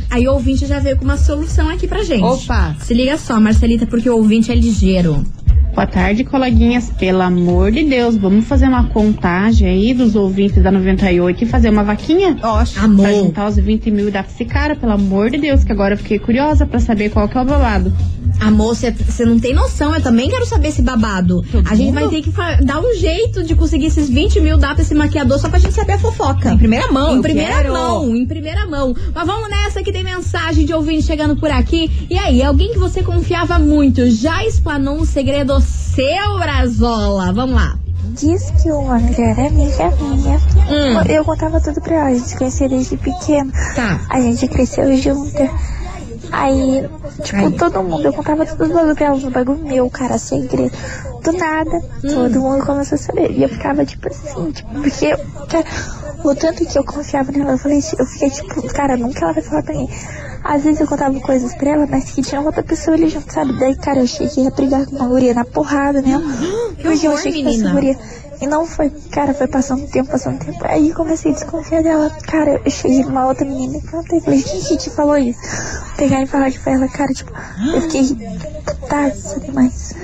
Aí 0.10 0.27
o 0.27 0.34
ouvinte 0.34 0.65
já 0.65 0.79
veio 0.79 0.98
com 0.98 1.03
uma 1.03 1.17
solução 1.17 1.69
aqui 1.69 1.88
pra 1.88 2.03
gente. 2.03 2.24
Opa. 2.24 2.75
Se 2.79 2.93
liga 2.93 3.17
só, 3.17 3.39
Marcelita, 3.39 3.86
porque 3.86 4.10
o 4.10 4.15
ouvinte 4.15 4.51
é 4.51 4.55
ligeiro. 4.55 5.24
Boa 5.77 5.86
tarde, 5.86 6.24
coleguinhas. 6.24 6.89
Pelo 6.89 7.22
amor 7.22 7.69
de 7.72 7.84
Deus, 7.84 8.15
vamos 8.15 8.48
fazer 8.48 8.67
uma 8.67 8.86
contagem 8.86 9.67
aí 9.67 9.93
dos 9.93 10.15
ouvintes 10.15 10.63
da 10.63 10.72
98 10.72 11.43
e 11.43 11.46
fazer 11.46 11.69
uma 11.69 11.84
vaquinha? 11.84 12.36
Oxe. 12.41 12.79
Amor. 12.79 13.03
Pra 13.03 13.13
juntar 13.13 13.48
os 13.48 13.57
20 13.57 13.91
mil 13.91 14.07
e 14.07 14.12
dar 14.12 14.24
pra 14.24 14.31
esse 14.31 14.43
cara, 14.43 14.75
pelo 14.75 14.93
amor 14.93 15.29
de 15.29 15.38
Deus, 15.38 15.63
que 15.63 15.72
agora 15.72 15.93
eu 15.93 15.98
fiquei 16.00 16.17
curiosa 16.17 16.65
pra 16.65 16.79
saber 16.79 17.12
qual 17.12 17.29
que 17.29 17.38
é 17.38 17.41
o 17.43 17.46
babado. 17.46 17.93
Amor, 18.39 18.75
você 18.75 19.25
não 19.25 19.39
tem 19.39 19.53
noção, 19.53 19.94
eu 19.96 20.01
também 20.01 20.29
quero 20.29 20.46
saber 20.46 20.70
esse 20.70 20.82
babado. 20.82 21.44
a 21.70 21.75
gente 21.75 21.94
vai 21.94 22.08
ter 22.08 22.22
que 22.22 22.32
dar 22.63 22.79
um 22.79 22.94
jeito 22.96 23.44
de 23.44 23.56
conseguir 23.56 23.88
esses 23.88 24.10
20 24.10 24.39
mil 24.39 24.58
dar 24.58 24.74
pra 24.75 24.84
esse 24.84 24.94
maquiador 24.94 25.39
só 25.39 25.50
pra 25.50 25.60
gente 25.60 25.74
saber 25.74 25.94
a 25.94 26.00
fofoca. 26.00 26.51
Em 26.53 26.58
primeira 26.58 26.91
mão, 26.91 27.17
Em 27.17 27.22
primeira 27.22 27.56
quero. 27.56 27.74
mão, 27.74 28.15
em 28.15 28.25
primeira 28.25 28.65
mão. 28.67 28.96
Mas 29.13 29.25
vamos 29.27 29.50
nessa 29.50 29.82
que 29.84 29.91
tem 29.91 30.03
mensagem 30.03 30.65
de 30.65 30.74
ouvinte 30.74 31.03
chegando 31.03 31.36
por 31.36 31.50
aqui. 31.51 32.08
E 32.10 32.17
aí, 32.17 32.41
alguém 32.44 32.72
que 32.72 32.79
você 32.79 33.01
confiava 33.03 33.58
muito 33.60 34.10
já 34.10 34.46
explanou 34.46 34.96
um 35.00 35.06
segredo 35.06 35.60
seu, 35.62 36.38
Brazola? 36.38 37.32
Vamos 37.34 37.56
lá. 37.56 37.77
Diz 38.13 38.50
que 38.62 38.72
uma 38.72 38.98
melhor 38.98 39.38
amiga 39.39 39.94
minha. 40.01 40.38
Hum. 40.38 41.01
Eu 41.10 41.24
contava 41.25 41.60
tudo 41.62 41.79
pra 41.82 41.96
ela, 41.96 42.10
a 42.10 42.13
gente 42.13 42.36
conhecia 42.36 42.67
desde 42.70 42.98
pequeno. 42.98 43.51
Tá. 43.75 44.01
A 44.10 44.20
gente 44.22 44.48
cresceu 44.48 44.96
junto. 44.98 45.38
Aí, 46.31 46.88
tipo, 47.24 47.51
todo 47.51 47.84
mundo, 47.84 48.05
eu 48.05 48.13
contava 48.13 48.46
tudo 48.46 48.63
os 48.63 48.72
bagulho 48.72 48.96
pra 48.96 49.05
ela, 49.05 49.15
um 49.15 49.29
bagulho 49.29 49.63
meu, 49.63 49.89
cara, 49.89 50.17
segredo. 50.17 50.72
Do 51.24 51.31
nada, 51.34 51.81
todo 52.01 52.39
mundo 52.39 52.65
começou 52.65 52.96
a 52.96 53.00
saber. 53.00 53.31
E 53.31 53.43
eu 53.43 53.50
ficava, 53.50 53.86
tipo 53.86 54.07
assim, 54.07 54.51
tipo, 54.51 54.69
porque, 54.74 55.15
cara, 55.50 55.65
o 56.24 56.36
tanto 56.36 56.65
que 56.65 56.77
eu 56.77 56.84
confiava 56.84 57.31
nela, 57.31 57.53
eu 57.53 57.57
falei, 57.57 57.79
eu 57.98 58.05
fiquei, 58.05 58.29
tipo, 58.29 58.62
cara, 58.74 58.98
nunca 58.98 59.25
ela 59.25 59.34
vai 59.34 59.43
falar 59.43 59.63
pra 59.63 59.75
mim. 59.75 59.89
Às 60.43 60.63
vezes 60.63 60.79
eu 60.79 60.88
contava 60.88 61.19
coisas 61.19 61.53
pra 61.55 61.72
ela, 61.72 61.88
mas 61.89 62.12
que 62.12 62.22
tinha 62.22 62.39
outra 62.39 62.63
pessoa 62.63 62.96
ali 62.96 63.10
junto, 63.10 63.34
sabe? 63.34 63.53
Daí, 63.60 63.75
cara, 63.75 64.00
eu 64.00 64.03
achei 64.03 64.27
que 64.27 64.41
ia 64.41 64.51
brigar 64.51 64.86
com 64.86 64.96
uma 64.96 65.07
guria 65.07 65.34
na 65.34 65.43
porrada 65.43 66.01
mesmo. 66.01 66.24
Porque 66.81 67.07
eu 67.07 67.12
horror, 67.12 67.19
achei 67.19 67.31
que 67.31 67.48
essa 67.48 67.69
guria. 67.69 67.98
E 68.39 68.48
não 68.48 68.65
foi, 68.65 68.89
cara, 69.12 69.34
foi 69.34 69.48
passando 69.48 69.84
um 69.84 69.88
tempo, 69.88 70.12
passando 70.12 70.36
um 70.36 70.39
tempo. 70.39 70.60
Aí 70.63 70.94
comecei 70.94 71.32
a 71.32 71.34
desconfiar 71.34 71.82
dela. 71.82 72.10
Cara, 72.27 72.62
eu 72.63 72.72
cheguei 72.72 73.03
numa 73.03 73.25
outra 73.25 73.46
menina 73.46 73.77
e 73.77 73.82
perguntei, 73.82 74.22
falei, 74.22 74.41
quem 74.44 74.62
que 74.62 74.77
te 74.77 74.89
falou 74.91 75.17
isso? 75.17 75.39
Pegar 75.98 76.22
e 76.22 76.27
falar 76.27 76.51
pra 76.51 76.74
ela, 76.74 76.88
cara, 76.88 77.12
tipo, 77.13 77.32
eu 77.74 77.82
fiquei 77.82 78.15
putaça 78.65 79.39
demais. 79.39 79.96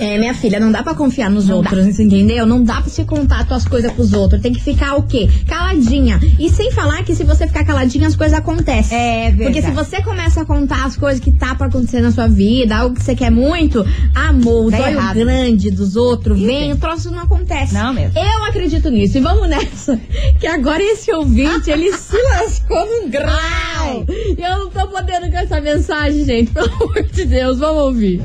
É, 0.00 0.18
minha 0.18 0.34
filha, 0.34 0.58
não 0.58 0.72
dá 0.72 0.82
pra 0.82 0.94
confiar 0.94 1.30
nos 1.30 1.50
outros, 1.50 1.98
entendeu? 1.98 2.46
Não 2.46 2.62
dá 2.62 2.80
pra 2.80 2.90
se 2.90 3.04
contar 3.04 3.46
tuas 3.46 3.64
coisas 3.66 3.92
pros 3.92 4.12
outros. 4.12 4.40
Tem 4.40 4.52
que 4.52 4.62
ficar 4.62 4.96
o 4.96 5.02
quê? 5.02 5.28
Caladinha. 5.46 6.18
E 6.38 6.48
sem 6.48 6.72
falar 6.72 7.02
que 7.04 7.14
se 7.14 7.24
você 7.24 7.46
ficar 7.46 7.64
caladinha, 7.64 8.06
as 8.06 8.16
coisas 8.16 8.38
acontecem. 8.38 8.96
É 8.96 9.30
verdade. 9.30 9.44
Porque 9.44 9.62
se 9.62 9.70
você 9.70 10.02
começa 10.02 10.42
a 10.42 10.44
contar 10.44 10.86
as 10.86 10.96
coisas 10.96 11.20
que 11.20 11.32
tá 11.32 11.54
pra 11.54 11.66
acontecer 11.66 12.00
na 12.00 12.10
sua 12.10 12.26
vida, 12.26 12.76
algo 12.76 12.94
que 12.94 13.02
você 13.02 13.14
quer 13.14 13.30
muito, 13.30 13.84
amor, 14.14 14.66
o 14.66 14.70
Dá 14.70 15.12
grande 15.12 15.70
dos 15.70 15.96
outros, 15.96 16.40
vem, 16.40 16.72
o 16.72 16.76
troço 16.76 17.10
não 17.10 17.20
acontece. 17.20 17.74
Não 17.74 17.81
mesmo. 17.90 18.12
Eu 18.18 18.44
acredito 18.44 18.90
nisso. 18.90 19.16
E 19.16 19.20
vamos 19.20 19.48
nessa. 19.48 19.98
Que 20.38 20.46
agora 20.46 20.82
esse 20.82 21.12
ouvinte, 21.12 21.70
ele 21.70 21.92
se 21.92 22.20
lascou 22.20 22.84
num 22.84 23.08
grau. 23.08 24.04
E 24.08 24.42
eu 24.42 24.58
não 24.58 24.70
tô 24.70 24.88
podendo 24.88 25.30
com 25.30 25.38
essa 25.38 25.60
mensagem, 25.60 26.24
gente. 26.24 26.50
Pelo 26.50 26.66
amor 26.74 27.02
de 27.04 27.24
Deus, 27.24 27.58
vamos 27.58 27.82
ouvir. 27.84 28.20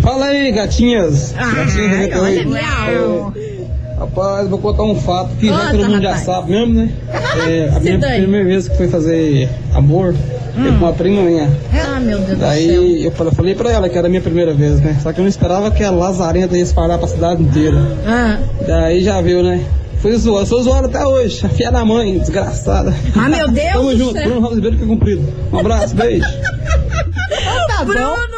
Fala 0.00 0.26
aí, 0.26 0.50
gatinhas. 0.50 1.32
gatinhas 1.32 2.10
olha, 2.18 2.44
98. 2.44 2.48
miau. 2.48 3.34
Rapaz, 3.98 4.48
vou 4.48 4.58
contar 4.58 4.84
um 4.84 4.94
fato 4.94 5.34
que 5.36 5.48
já 5.48 5.58
Conta, 5.58 5.70
todo 5.72 5.90
mundo 5.90 6.02
já 6.02 6.08
rapaz. 6.10 6.24
sabe 6.24 6.50
mesmo, 6.52 6.74
né? 6.74 6.92
É, 7.48 7.68
a 7.76 7.80
minha 7.80 7.98
primeira 7.98 8.44
vez 8.46 8.68
que 8.68 8.76
foi 8.76 8.88
fazer 8.88 9.48
amor 9.74 10.14
foi 10.58 10.70
com 10.72 10.78
uma 10.84 10.92
prima 10.92 11.22
minha. 11.22 11.50
Ah, 11.72 12.00
meu 12.00 12.18
Deus 12.18 12.30
do 12.30 12.38
céu. 12.38 12.48
Daí 12.48 13.04
eu 13.04 13.12
falei, 13.32 13.54
pra 13.54 13.70
ela 13.70 13.88
que 13.88 13.96
era 13.96 14.06
a 14.06 14.10
minha 14.10 14.22
primeira 14.22 14.52
vez, 14.52 14.80
né? 14.80 14.98
Só 15.02 15.12
que 15.12 15.20
eu 15.20 15.22
não 15.22 15.28
esperava 15.28 15.70
que 15.70 15.82
a 15.82 15.90
lazarenta 15.90 16.56
ia 16.56 16.62
espalhar 16.62 16.98
pra 16.98 17.08
cidade 17.08 17.42
inteira. 17.42 17.78
Ah. 18.06 18.38
Daí 18.66 19.02
já 19.02 19.20
viu, 19.20 19.42
né? 19.42 19.64
Fui 20.00 20.16
zoando, 20.16 20.46
sou 20.46 20.62
zoando 20.62 20.86
até 20.86 21.04
hoje. 21.04 21.44
A 21.44 21.48
filha 21.48 21.72
da 21.72 21.84
mãe, 21.84 22.18
desgraçada. 22.18 22.94
Ah, 23.16 23.28
meu 23.28 23.48
Deus 23.50 23.72
Tamo 23.72 23.96
junto. 23.96 24.14
Bruno 24.14 24.40
Ramos 24.40 24.54
Ribeiro 24.54 24.76
que 24.76 24.86
cumprido. 24.86 25.22
Um 25.52 25.58
abraço, 25.58 25.94
beijo. 25.96 26.24
Tá 27.68 27.84
bom. 27.84 27.92
Bruno 27.92 28.37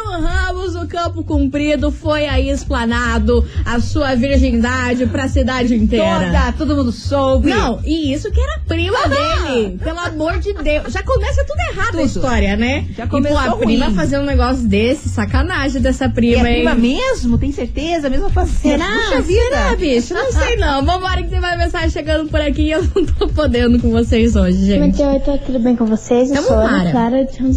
campo 0.91 1.23
comprido, 1.23 1.89
foi 1.91 2.25
aí 2.27 2.49
explanado 2.49 3.45
a 3.65 3.79
sua 3.79 4.13
virgindade 4.15 5.05
pra 5.05 5.27
cidade 5.29 5.73
inteira. 5.73 6.25
Toda, 6.25 6.51
todo 6.57 6.75
mundo 6.75 6.91
soube. 6.91 7.49
Não, 7.49 7.79
e 7.85 8.11
isso 8.13 8.29
que 8.29 8.39
era 8.39 8.59
prima 8.67 8.97
dele. 9.07 9.77
Pelo 9.81 9.99
amor 9.99 10.39
de 10.39 10.53
Deus. 10.53 10.91
Já 10.91 11.01
começa 11.01 11.45
tudo 11.45 11.59
errado 11.71 11.87
a 11.89 11.91
Tudo. 11.91 12.05
história, 12.05 12.57
né? 12.57 12.85
Já 12.95 13.05
e 13.05 13.07
começou 13.07 13.37
pô, 13.41 13.47
a 13.49 13.57
prima 13.57 13.85
ruim. 13.85 13.95
fazer 13.95 14.19
um 14.19 14.25
negócio 14.25 14.67
desse, 14.67 15.07
sacanagem 15.09 15.81
dessa 15.81 16.05
E 16.05 16.09
prima, 16.09 16.47
é 16.47 16.51
hein? 16.57 16.65
prima 16.65 16.75
mesmo? 16.75 17.37
Tem 17.37 17.51
certeza? 17.51 18.09
Mesma 18.09 18.29
parceira? 18.29 18.83
Será? 18.83 18.95
Puxa 19.05 19.21
vida. 19.21 19.41
Será, 19.41 19.75
bicho? 19.75 20.13
Não 20.13 20.31
sei 20.31 20.57
não. 20.57 20.85
Vambora 20.85 21.23
que 21.23 21.29
tem 21.29 21.39
mais 21.39 21.57
mensagem 21.57 21.89
chegando 21.89 22.29
por 22.29 22.41
aqui 22.41 22.63
e 22.63 22.71
eu 22.71 22.83
não 22.95 23.05
tô 23.05 23.27
podendo 23.29 23.79
com 23.79 23.89
vocês 23.91 24.35
hoje, 24.35 24.65
gente. 24.65 24.97
98, 25.01 25.45
tudo 25.45 25.59
bem 25.59 25.75
com 25.75 25.85
vocês? 25.85 26.29
Eu 26.29 26.35
Tamo 26.35 26.47
sou 26.47 26.57
a 26.59 26.63
para. 26.63 26.75
Ana 26.81 26.91
Clara 26.91 27.25
de. 27.25 27.51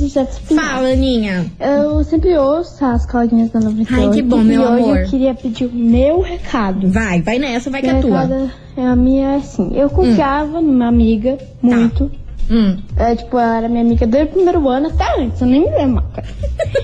Fala, 0.55 0.89
Aninha. 0.89 1.47
Eu 1.59 2.03
sempre 2.05 2.37
ouço 2.37 2.85
as 2.85 3.05
coleguinhas 3.29 3.51
da 3.51 3.61
98. 3.61 4.09
Ai, 4.09 4.15
que 4.15 4.23
bom, 4.23 4.41
e 4.41 4.45
meu 4.45 4.63
hoje 4.63 4.83
amor. 4.85 4.99
eu 4.99 5.07
queria 5.09 5.35
pedir 5.35 5.67
o 5.67 5.73
meu 5.75 6.21
recado. 6.21 6.89
Vai, 6.91 7.23
vai 7.23 7.39
nessa, 7.39 7.71
vai 7.71 7.81
que 7.83 7.89
é 7.89 8.01
tua. 8.01 8.21
recado 8.23 8.51
é 8.77 8.87
a 8.87 8.97
minha, 8.97 9.29
é 9.33 9.37
assim, 9.37 9.71
eu 9.75 9.89
confiava 9.91 10.61
numa 10.61 10.87
amiga 10.89 11.39
muito. 11.63 12.11
Hum. 12.51 12.77
É, 12.97 13.15
tipo, 13.17 13.39
ela 13.39 13.57
era 13.59 13.69
minha 13.69 13.81
amiga 13.83 14.07
desde 14.07 14.31
o 14.31 14.35
primeiro 14.35 14.69
ano 14.69 14.89
até 14.89 15.19
antes, 15.23 15.41
eu 15.41 15.47
nem 15.47 15.61
me 15.63 15.71
lembro. 15.71 16.05
cara. 16.15 16.27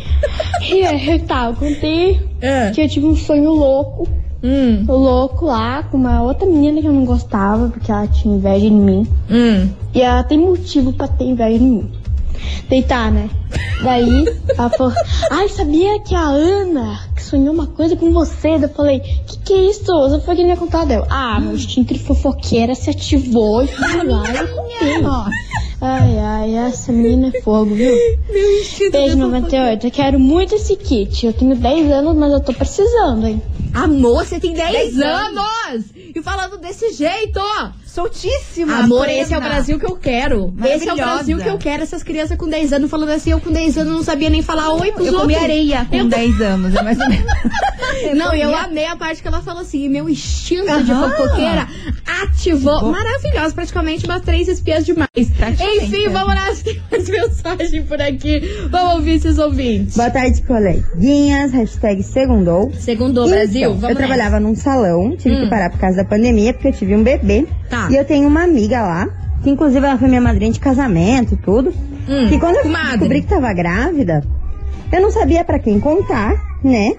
e 0.69 0.87
aí, 0.87 1.19
tá, 1.21 1.47
eu 1.51 1.55
contei 1.55 2.21
Ah. 2.43 2.71
que 2.75 2.81
eu 2.81 2.89
tive 2.89 3.07
um 3.07 3.15
sonho 3.17 3.51
louco, 3.51 4.09
Hum. 4.43 4.85
louco 4.89 5.45
lá, 5.45 5.83
com 5.83 5.99
uma 5.99 6.23
outra 6.23 6.47
menina 6.47 6.81
que 6.81 6.87
eu 6.87 6.93
não 6.95 7.05
gostava, 7.05 7.69
porque 7.69 7.93
ela 7.93 8.07
tinha 8.07 8.35
inveja 8.37 8.61
de 8.61 8.71
mim. 8.71 9.07
Hum. 9.31 9.69
E 9.95 10.01
ela 10.01 10.23
tem 10.23 10.39
motivo 10.39 10.95
pra 10.95 11.07
ter 11.07 11.25
inveja 11.25 11.59
de 11.59 11.65
mim. 11.65 11.91
Deitar, 12.69 13.11
né? 13.11 13.29
Daí, 13.83 14.25
ela 14.57 14.71
falou, 14.71 14.93
ai, 15.31 15.49
sabia 15.49 15.99
que 16.01 16.15
a 16.15 16.29
Ana 16.29 17.01
sonhou 17.19 17.53
uma 17.53 17.67
coisa 17.67 17.97
com 17.97 18.13
você? 18.13 18.59
Daí 18.59 18.63
Eu 18.63 18.69
falei, 18.69 19.01
que 19.01 19.39
que 19.39 19.53
é 19.53 19.71
isso? 19.71 19.91
Eu 19.91 20.21
falei 20.21 20.45
que 20.45 20.49
ia 20.49 20.57
contar 20.57 20.85
dela. 20.85 21.07
Ah, 21.11 21.41
meu 21.41 21.55
instinto 21.55 21.95
de 21.95 22.01
fofoqueira 22.01 22.75
se 22.75 22.91
ativou 22.91 23.63
e 23.63 23.67
fui 23.67 24.05
lá 24.05 24.23
e 24.31 24.37
eu 24.37 24.49
contei. 24.49 25.03
Ai, 25.83 26.19
ai, 26.19 26.55
essa 26.57 26.93
menina 26.93 27.33
é 27.35 27.41
fogo, 27.41 27.75
viu? 27.75 27.97
Beijo 28.93 29.17
98, 29.17 29.87
eu 29.87 29.91
quero 29.91 30.21
muito 30.21 30.55
esse 30.55 30.77
kit. 30.77 31.25
Eu 31.25 31.33
tenho 31.33 31.57
10 31.57 31.91
anos, 31.91 32.17
mas 32.17 32.33
eu 32.33 32.41
tô 32.41 32.53
precisando, 32.53 33.27
hein? 33.27 33.43
Amor, 33.73 34.27
você 34.27 34.39
tem 34.39 34.53
10, 34.53 34.73
10 34.73 35.01
anos. 35.01 35.43
E 36.15 36.23
falando 36.23 36.59
desse 36.59 36.93
jeito. 36.93 37.41
Soltíssima. 37.87 38.79
Amor, 38.85 39.05
plena. 39.05 39.23
esse 39.23 39.35
é 39.35 39.39
o 39.39 39.41
Brasil 39.41 39.79
que 39.79 39.85
eu 39.87 39.97
quero. 39.97 40.55
Esse 40.65 40.89
é 40.89 40.93
o. 40.93 40.97
Brasil 40.97 41.39
que 41.39 41.49
eu 41.49 41.59
quero. 41.59 41.83
Essas 41.83 42.03
crianças 42.03 42.37
com 42.39 42.49
10 42.49 42.73
anos 42.73 42.91
falando 42.91 43.11
assim, 43.11 43.31
eu 43.31 43.41
com 43.41 43.51
10 43.51 43.79
anos 43.79 43.93
não 43.93 44.03
sabia 44.03 44.31
nem 44.31 44.43
falar 44.43 44.73
oi 44.75 44.93
pros 44.93 45.07
Eu 45.09 45.15
outros. 45.15 45.33
comi 45.35 45.35
areia 45.35 45.85
com 45.85 45.97
Eu- 45.97 46.09
10 46.09 46.41
anos, 46.41 46.75
é 46.75 46.83
mais 46.83 46.99
ou 47.01 47.09
menos. 47.09 47.27
Não, 48.17 48.35
e 48.35 48.41
eu 48.41 48.55
amei 48.57 48.87
a 48.87 48.97
parte 48.97 49.21
que 49.21 49.29
ela 49.29 49.43
falou 49.43 49.61
assim: 49.63 49.89
meu 49.89 50.09
instinto 50.09 50.83
de 50.85 50.93
fofoqueira 50.95 51.67
ativou. 52.23 52.91
Maravilhosa, 52.93 53.55
praticamente 53.55 54.05
umas 54.07 54.23
três 54.23 54.47
espias 54.49 54.87
demais. 54.87 55.09
Enfim, 55.17 56.09
vamos 56.09 56.35
mais 56.91 57.09
mensagem 57.09 57.83
por 57.85 58.01
aqui. 58.01 58.41
Vamos 58.71 58.95
ouvir 58.95 59.15
esses 59.17 59.37
ouvintes. 59.39 59.97
Boa 59.97 60.11
tarde, 60.11 60.41
coleguinhas. 60.43 61.53
Hashtag 61.53 62.03
segundou. 62.03 62.73
Segundo 62.79 63.19
o 63.23 63.27
Então, 63.27 63.29
Brasil, 63.37 63.75
vamos 63.75 63.91
eu 63.91 63.97
trabalhava 63.97 64.39
num 64.41 64.55
salão, 64.55 65.17
tive 65.17 65.35
Hum. 65.37 65.41
que 65.45 65.51
parar 65.51 65.60
por 65.69 65.79
causa 65.81 65.99
da 65.99 66.05
pandemia, 66.05 66.55
porque 66.55 66.69
eu 66.69 66.73
tive 66.73 66.95
um 66.95 67.03
bebê. 67.03 67.47
Tá. 67.69 67.89
E 67.91 67.97
eu 67.97 68.05
tenho 68.05 68.27
uma 68.29 68.45
amiga 68.45 68.81
lá, 68.81 69.09
que 69.43 69.51
inclusive 69.51 69.85
ela 69.85 69.99
foi 69.99 70.09
minha 70.09 70.21
madrinha 70.21 70.53
de 70.53 70.61
casamento 70.61 71.35
e 71.35 71.37
tudo. 71.37 71.71
Hum, 72.09 72.29
que 72.29 72.39
quando 72.39 72.57
eu 72.57 72.63
comadre. 72.63 72.91
descobri 72.93 73.21
que 73.23 73.29
tava 73.29 73.53
grávida, 73.53 74.23
eu 74.93 75.01
não 75.03 75.11
sabia 75.11 75.45
pra 75.45 75.59
quem 75.59 75.79
contar, 75.79 76.33
né? 76.65 76.93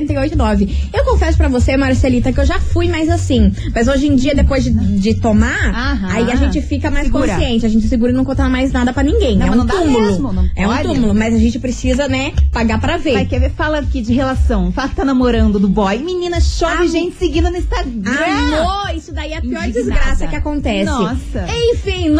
998900989. 0.00 0.70
Eu 0.92 1.04
confesso 1.04 1.36
pra 1.36 1.48
você, 1.48 1.76
Marcelita, 1.76 2.32
que 2.32 2.40
eu 2.40 2.46
já 2.46 2.58
fui 2.58 2.88
mais 2.88 3.08
assim. 3.08 3.52
Mas 3.74 3.88
hoje 3.88 4.06
em 4.06 4.16
dia, 4.16 4.34
depois 4.34 4.64
de, 4.64 4.70
de 4.70 5.14
tomar, 5.20 5.70
Aham. 5.74 6.08
aí 6.10 6.30
a 6.30 6.36
gente 6.36 6.60
fica 6.62 6.90
mais 6.90 7.06
Segura. 7.06 7.28
consciente. 7.34 7.66
A 7.66 7.68
gente 7.68 7.86
segura 7.88 8.10
e 8.12 8.14
não 8.14 8.24
conta 8.24 8.48
mais 8.48 8.72
nada 8.72 8.92
pra 8.92 9.02
ninguém. 9.02 9.36
Não, 9.36 9.46
é 9.46 9.50
um 9.50 9.54
não 9.56 9.66
dá 9.66 9.74
túmulo. 9.74 10.06
mesmo, 10.06 10.32
não 10.32 10.48
é 10.56 10.66
um 10.66 10.70
pode. 10.70 10.88
túmulo, 10.88 11.14
mas 11.14 11.34
a 11.34 11.38
gente 11.38 11.58
precisa, 11.58 12.08
né, 12.08 12.32
pagar 12.50 12.80
pra 12.80 12.96
ver. 12.96 13.12
Vai, 13.14 13.26
quer 13.26 13.40
ver? 13.40 13.50
Fala 13.50 13.78
aqui 13.78 14.00
de 14.00 14.12
relação. 14.12 14.72
Fala 14.72 14.88
que 14.88 14.96
tá 14.96 15.04
namorando 15.04 15.58
do 15.58 15.68
boy. 15.68 15.98
Menina, 15.98 16.40
chove 16.40 16.72
Amor. 16.74 16.88
gente 16.88 17.16
seguindo 17.16 17.50
no 17.50 17.56
Instagram. 17.56 18.62
Amor, 18.62 18.94
isso 18.96 19.12
daí 19.12 19.32
é 19.32 19.38
a 19.38 19.40
pior 19.40 19.64
Indignada. 19.64 19.72
desgraça 19.72 20.26
que 20.26 20.36
acontece. 20.36 20.84
Nossa. 20.84 21.46
Enfim, 21.72 22.10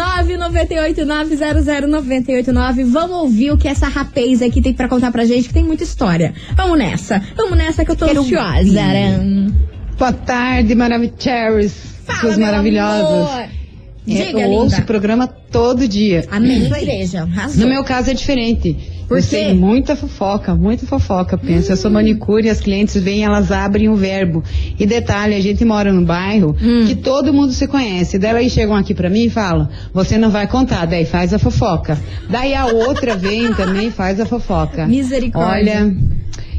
998900989. 1.23 2.83
Vamos 2.85 3.17
ouvir 3.17 3.51
o 3.51 3.57
que 3.57 3.67
essa 3.67 3.87
rapaz 3.87 4.41
aqui 4.41 4.61
tem 4.61 4.73
pra 4.73 4.87
contar 4.87 5.11
pra 5.11 5.25
gente, 5.25 5.47
que 5.47 5.53
tem 5.53 5.63
muita 5.63 5.83
história. 5.83 6.33
Vamos 6.55 6.77
nessa. 6.77 7.21
Vamos 7.35 7.57
nessa 7.57 7.62
que 7.85 7.91
eu 7.91 7.95
tô 7.95 8.05
Quero 8.05 8.21
ansiosa. 8.21 8.81
Aran. 8.81 9.47
Boa 9.97 10.11
tarde. 10.13 10.75
Fala, 12.05 12.19
Seus 12.19 12.37
maravilhosos. 12.37 13.29
amor. 13.29 13.39
É, 14.05 14.25
Diga, 14.25 14.39
eu 14.41 14.49
ouço 14.49 14.71
linda. 14.71 14.81
o 14.81 14.85
programa 14.85 15.27
todo 15.27 15.87
dia. 15.87 16.25
Amém, 16.29 16.69
aí. 16.73 16.81
igreja. 16.83 17.21
Arrasou. 17.23 17.61
No 17.63 17.69
meu 17.69 17.83
caso 17.85 18.11
é 18.11 18.13
diferente. 18.13 18.75
Por 19.07 19.17
eu 19.19 19.23
quê? 19.23 19.29
sei 19.29 19.53
muita 19.53 19.95
fofoca, 19.95 20.53
muita 20.55 20.85
fofoca. 20.85 21.37
Pensa, 21.37 21.71
eu 21.71 21.77
sou 21.77 21.89
manicure 21.89 22.47
e 22.47 22.49
as 22.49 22.59
clientes 22.59 23.01
vêm, 23.01 23.23
elas 23.23 23.49
abrem 23.51 23.87
o 23.87 23.95
verbo. 23.95 24.43
E 24.77 24.85
detalhe, 24.85 25.35
a 25.35 25.39
gente 25.39 25.63
mora 25.63 25.93
num 25.93 26.03
bairro 26.03 26.53
Hum. 26.61 26.85
que 26.85 26.95
todo 26.95 27.31
mundo 27.33 27.53
se 27.53 27.65
conhece. 27.67 28.19
Daí 28.19 28.31
elas 28.31 28.51
chegam 28.51 28.75
aqui 28.75 28.93
pra 28.93 29.09
mim 29.09 29.25
e 29.25 29.29
falam: 29.29 29.69
"Você 29.93 30.17
não 30.17 30.29
vai 30.29 30.47
contar", 30.47 30.85
daí 30.85 31.05
faz 31.05 31.33
a 31.33 31.39
fofoca. 31.39 31.97
Daí 32.29 32.53
a 32.53 32.65
outra 32.65 33.15
vem 33.15 33.53
também 33.53 33.87
e 33.87 33.91
faz 33.91 34.19
a 34.19 34.25
fofoca. 34.25 34.85
Misericórdia. 34.85 35.49
Olha, 35.81 35.95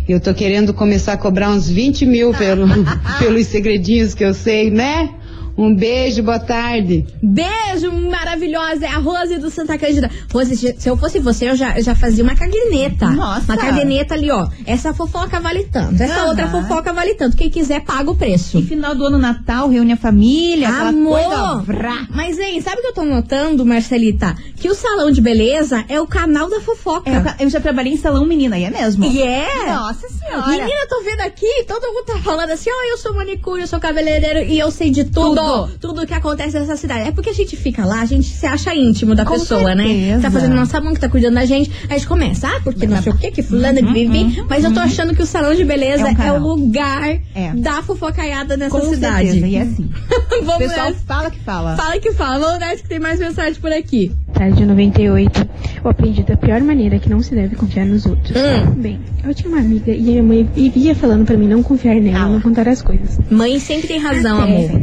eu 0.09 0.21
tô 0.21 0.35
querendo 0.35 0.75
começar 0.75 1.15
a 1.15 1.17
cobrar 1.17 1.51
uns 1.51 1.69
20 1.69 2.05
mil 2.07 2.33
pelo, 2.33 2.67
pelos 3.19 3.47
segredinhos 3.47 4.15
que 4.15 4.25
eu 4.25 4.35
sei, 4.35 4.71
né? 4.71 5.11
Um 5.57 5.75
beijo, 5.75 6.23
boa 6.23 6.39
tarde. 6.39 7.07
Beijo 7.23 7.93
maravilhosa, 7.93 8.87
é 8.87 8.89
a 8.89 8.99
Rose 8.99 9.39
do 9.39 9.51
Santa 9.51 9.79
Cândida. 9.79 10.11
Rose, 10.33 10.57
se 10.57 10.89
eu 10.89 10.97
fosse 10.97 11.21
você, 11.21 11.49
eu 11.51 11.57
já, 11.57 11.77
eu 11.79 11.83
já 11.83 11.95
fazia 11.95 12.25
uma 12.25 12.35
caderneta. 12.35 13.11
Nossa. 13.11 13.53
Uma 13.53 13.57
caderneta 13.57 14.15
ali, 14.15 14.31
ó. 14.31 14.49
Essa 14.67 14.93
fofoca 14.93 15.41
vale 15.41 15.65
tanto, 15.65 16.03
essa 16.03 16.25
outra 16.25 16.49
fofoca 16.49 16.93
vale 16.93 17.15
tanto. 17.15 17.37
Quem 17.37 17.49
quiser, 17.49 17.83
paga 17.83 18.11
o 18.11 18.17
preço. 18.17 18.59
E 18.59 18.63
final 18.63 18.95
do 18.95 19.07
ano 19.07 19.19
Natal, 19.19 19.69
reúne 19.69 19.93
a 19.93 19.97
família, 19.97 20.69
Amor! 20.69 21.65
coisa. 21.65 22.07
Mas, 22.11 22.39
hein, 22.39 22.61
sabe 22.61 22.79
o 22.79 22.81
que 22.83 22.89
eu 22.89 22.95
tô 22.95 23.05
notando, 23.05 23.65
Marcelita? 23.65 24.37
Que 24.57 24.69
o 24.69 24.75
salão 24.75 25.11
de 25.11 25.21
beleza 25.21 25.85
é 25.89 26.01
o 26.01 26.07
canal 26.07 26.51
da 26.51 26.61
fofoca. 26.61 27.09
É, 27.09 27.43
eu 27.43 27.45
eu 27.45 27.51
já 27.51 27.61
trabalhei 27.61 27.93
em 27.93 27.97
salão 27.97 28.25
menina, 28.25 28.59
e 28.59 28.65
é 28.65 28.71
mesmo. 28.71 29.05
E 29.05 29.23
é? 29.23 29.67
Nossa 29.67 30.09
senhora. 30.09 30.49
Menina, 30.49 30.87
tô 30.89 31.03
vendo 31.03 31.21
aqui, 31.21 31.65
todo 31.69 31.87
mundo 31.93 32.05
tá 32.07 32.19
falando 32.19 32.51
assim, 32.51 32.71
ó, 32.71 32.91
eu 32.91 32.99
sou 32.99 33.15
manicure, 33.15 33.61
eu 33.61 33.67
sou 33.67 33.79
cabeleireiro 33.79 34.51
e 34.51 34.59
eu 34.59 34.71
sei 34.71 34.91
de 34.91 35.05
tudo. 35.05 35.37
Tudo. 35.37 35.44
Tudo 35.81 36.07
que 36.07 36.15
acontece 36.15 36.59
nessa 36.59 36.77
cidade. 36.77 37.09
É 37.09 37.13
porque 37.13 37.31
a 37.31 37.35
gente 37.35 37.57
fica 37.57 37.85
lá, 37.85 38.01
a 38.01 38.05
gente 38.07 38.27
se 38.29 38.47
acha 38.47 38.75
íntimo 38.75 39.15
da 39.15 39.25
Com 39.25 39.35
pessoa, 39.35 39.75
né? 39.75 39.85
certeza. 39.87 40.23
Tá 40.23 40.31
fazendo 40.31 40.55
nossa 40.55 40.81
mão, 40.81 40.95
que 40.95 41.01
tá 41.01 41.09
cuidando 41.09 41.35
da 41.35 41.45
gente. 41.45 41.71
Aí 41.85 41.91
a 41.91 41.99
gente 41.99 42.07
começa, 42.07 42.49
ah, 42.49 42.61
porque 42.63 42.87
não 42.87 43.01
sei 43.03 43.13
o 43.13 43.17
que, 43.17 43.31
que 43.31 43.43
fulano 43.43 43.81
de 43.83 43.93
vivi. 43.93 44.43
Mas 44.49 44.65
eu 44.65 44.73
tô 44.73 44.81
achando 44.81 45.15
que 45.15 45.23
o 45.23 45.27
salão 45.27 45.55
de 45.55 45.65
beleza 45.65 46.09
É 46.09 46.13
um 46.13 46.23
é, 46.23 46.33
o 46.33 46.39
lugar 46.39 47.19
É. 47.35 47.53
da 47.55 47.83
fofocaiada 47.83 48.57
nessa 48.57 48.79
Com 48.79 48.87
cidade. 48.89 49.31
certeza, 49.33 49.47
e 49.47 49.57
é 49.57 49.63
assim. 49.63 49.89
O 50.35 50.59
pessoal 50.59 50.87
nessa. 50.89 51.01
fala 51.07 51.31
que 51.31 51.39
fala. 51.41 51.77
Fala 51.77 51.99
que 51.99 52.13
fala, 52.13 52.39
vamos 52.39 52.59
nessa 52.61 52.83
que 52.83 52.89
tem 52.89 52.99
mais 52.99 53.19
mensagem 53.21 53.55
por 53.61 53.73
aqui. 53.73 54.13
Tarde 54.33 54.65
98. 54.67 55.49
Eu 55.85 55.91
aprendi 55.91 56.23
da 56.23 56.37
pior 56.37 56.61
maneira 56.61 56.99
que 56.99 57.09
não 57.09 57.21
se 57.21 57.35
deve 57.35 57.55
confiar 57.57 57.87
nos 57.87 58.05
outros. 58.05 58.37
Hum. 58.37 58.71
Bem, 58.77 58.99
eu 59.25 59.33
tinha 59.35 59.49
uma 59.49 59.59
amiga 59.61 59.93
e 59.93 60.01
a 60.01 60.03
minha 60.03 60.23
mãe 60.23 60.49
vivia 60.55 60.95
falando 60.95 61.25
pra 61.25 61.37
mim 61.37 61.47
não 61.47 61.63
confiar 61.63 61.95
nela, 61.97 62.25
Ah. 62.25 62.29
não 62.29 62.41
contar 62.41 62.69
as 62.69 62.83
coisas. 62.83 63.19
Mãe 63.31 63.59
sempre 63.61 63.87
tem 63.89 63.99
razão, 63.99 64.41
Até 64.41 64.53
amor. 64.67 64.83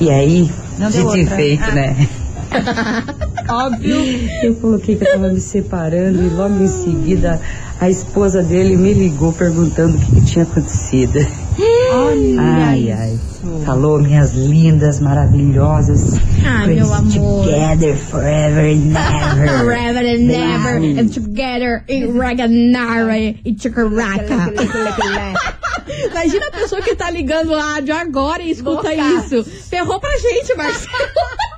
E 0.00 0.10
aí, 0.10 0.50
Não 0.78 0.90
deu 0.90 1.06
dito 1.06 1.16
e 1.16 1.20
outra. 1.22 1.36
feito, 1.36 1.64
Ah. 1.64 1.74
né? 1.74 2.08
Óbvio. 3.48 3.96
Eu 4.42 4.54
coloquei 4.56 4.96
que 4.96 5.04
eu 5.04 5.12
tava 5.12 5.28
me 5.28 5.40
separando 5.40 6.22
e 6.22 6.28
logo 6.30 6.62
em 6.62 6.66
seguida 6.68 7.40
a 7.80 7.88
esposa 7.88 8.42
dele 8.42 8.76
me 8.76 8.92
ligou 8.92 9.32
perguntando 9.32 9.96
o 9.96 10.00
que, 10.00 10.12
que 10.16 10.20
tinha 10.22 10.44
acontecido. 10.44 11.18
Ai, 11.90 12.92
ai. 12.92 13.18
Falou, 13.64 13.98
minhas 14.00 14.34
lindas, 14.34 15.00
maravilhosas. 15.00 16.14
Ai, 16.44 16.74
meu 16.74 16.92
amor. 16.92 17.44
Together 17.44 17.96
forever 17.96 18.60
and 18.60 18.92
never. 18.92 19.48
Forever 19.64 19.98
and 20.00 20.26
never 20.26 20.76
and 20.76 21.12
together 21.12 21.84
in 21.88 22.12
Raganara 22.18 23.18
e 23.18 23.54
Chicaraca. 23.56 24.52
Imagina 26.10 26.46
a 26.48 26.50
pessoa 26.50 26.82
que 26.82 26.94
tá 26.94 27.10
ligando 27.10 27.52
o 27.52 27.58
rádio 27.58 27.94
agora 27.94 28.42
e 28.42 28.50
escuta 28.50 28.92
isso. 28.92 29.44
Ferrou 29.44 29.98
pra 29.98 30.10
gente, 30.18 30.54
Marcelo. 30.56 30.88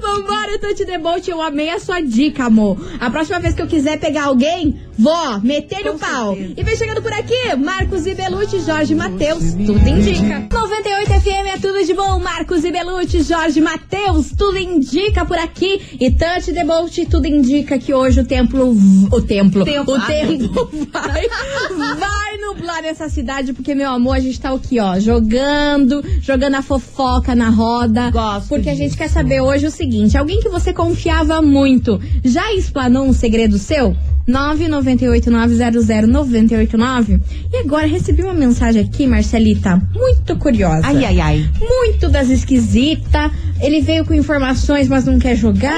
Vambora, 0.00 0.58
Tante 0.58 0.84
Debote, 0.84 1.30
eu 1.30 1.40
amei 1.42 1.70
a 1.70 1.78
sua 1.78 2.00
dica, 2.00 2.44
amor. 2.44 2.78
A 3.00 3.10
próxima 3.10 3.38
vez 3.40 3.54
que 3.54 3.62
eu 3.62 3.66
quiser 3.66 3.98
pegar 3.98 4.24
alguém, 4.24 4.80
vou 4.98 5.40
meter 5.40 5.88
o 5.88 5.98
pau. 5.98 6.36
E 6.36 6.62
vem 6.62 6.76
chegando 6.76 7.02
por 7.02 7.12
aqui, 7.12 7.54
Marcos 7.56 8.06
e 8.06 8.14
Belucci, 8.14 8.60
Jorge 8.60 8.94
Matheus, 8.94 9.54
tudo 9.54 9.88
indica. 9.88 10.46
98 10.50 11.10
FM 11.20 11.46
é 11.54 11.58
tudo 11.58 11.84
de 11.84 11.94
bom, 11.94 12.18
Marcos 12.18 12.64
e 12.64 12.70
Belucci, 12.70 13.22
Jorge 13.22 13.60
Matheus, 13.60 14.32
tudo 14.36 14.58
indica 14.58 15.24
por 15.24 15.38
aqui. 15.38 15.80
E 16.00 16.10
Tante 16.10 16.52
Debote, 16.52 17.06
tudo 17.06 17.26
indica 17.26 17.78
que 17.78 17.92
hoje 17.92 18.20
o 18.20 18.24
templo, 18.24 18.74
o 19.10 19.20
templo, 19.22 19.64
Tempo. 19.64 19.92
o 19.92 20.00
tempo 20.00 20.70
vai, 20.92 21.28
vai 21.28 22.17
nublar 22.54 22.82
nessa 22.82 23.08
cidade, 23.08 23.52
porque, 23.52 23.74
meu 23.74 23.90
amor, 23.90 24.16
a 24.16 24.20
gente 24.20 24.40
tá 24.40 24.50
aqui, 24.52 24.80
ó, 24.80 24.98
jogando, 24.98 26.02
jogando 26.20 26.54
a 26.56 26.62
fofoca 26.62 27.34
na 27.34 27.48
roda. 27.50 28.10
Gosto 28.10 28.48
Porque 28.48 28.70
a 28.70 28.74
gente 28.74 28.86
disso. 28.88 28.98
quer 28.98 29.08
saber 29.08 29.40
hoje 29.40 29.66
o 29.66 29.70
seguinte: 29.70 30.16
alguém 30.16 30.40
que 30.40 30.48
você 30.48 30.72
confiava 30.72 31.40
muito 31.42 32.00
já 32.24 32.52
explanou 32.54 33.04
um 33.04 33.12
segredo 33.12 33.58
seu? 33.58 33.94
998900989. 34.28 37.20
E 37.52 37.56
agora 37.58 37.86
recebi 37.86 38.22
uma 38.22 38.34
mensagem 38.34 38.82
aqui, 38.82 39.06
Marcelita, 39.06 39.80
muito 39.94 40.36
curiosa. 40.36 40.82
Ai, 40.86 41.02
ai, 41.04 41.20
ai. 41.20 41.50
Muito 41.58 42.08
das 42.10 42.28
esquisitas. 42.28 43.30
Ele 43.60 43.80
veio 43.80 44.04
com 44.04 44.14
informações, 44.14 44.86
mas 44.86 45.04
não 45.04 45.18
quer 45.18 45.34
jogar. 45.34 45.74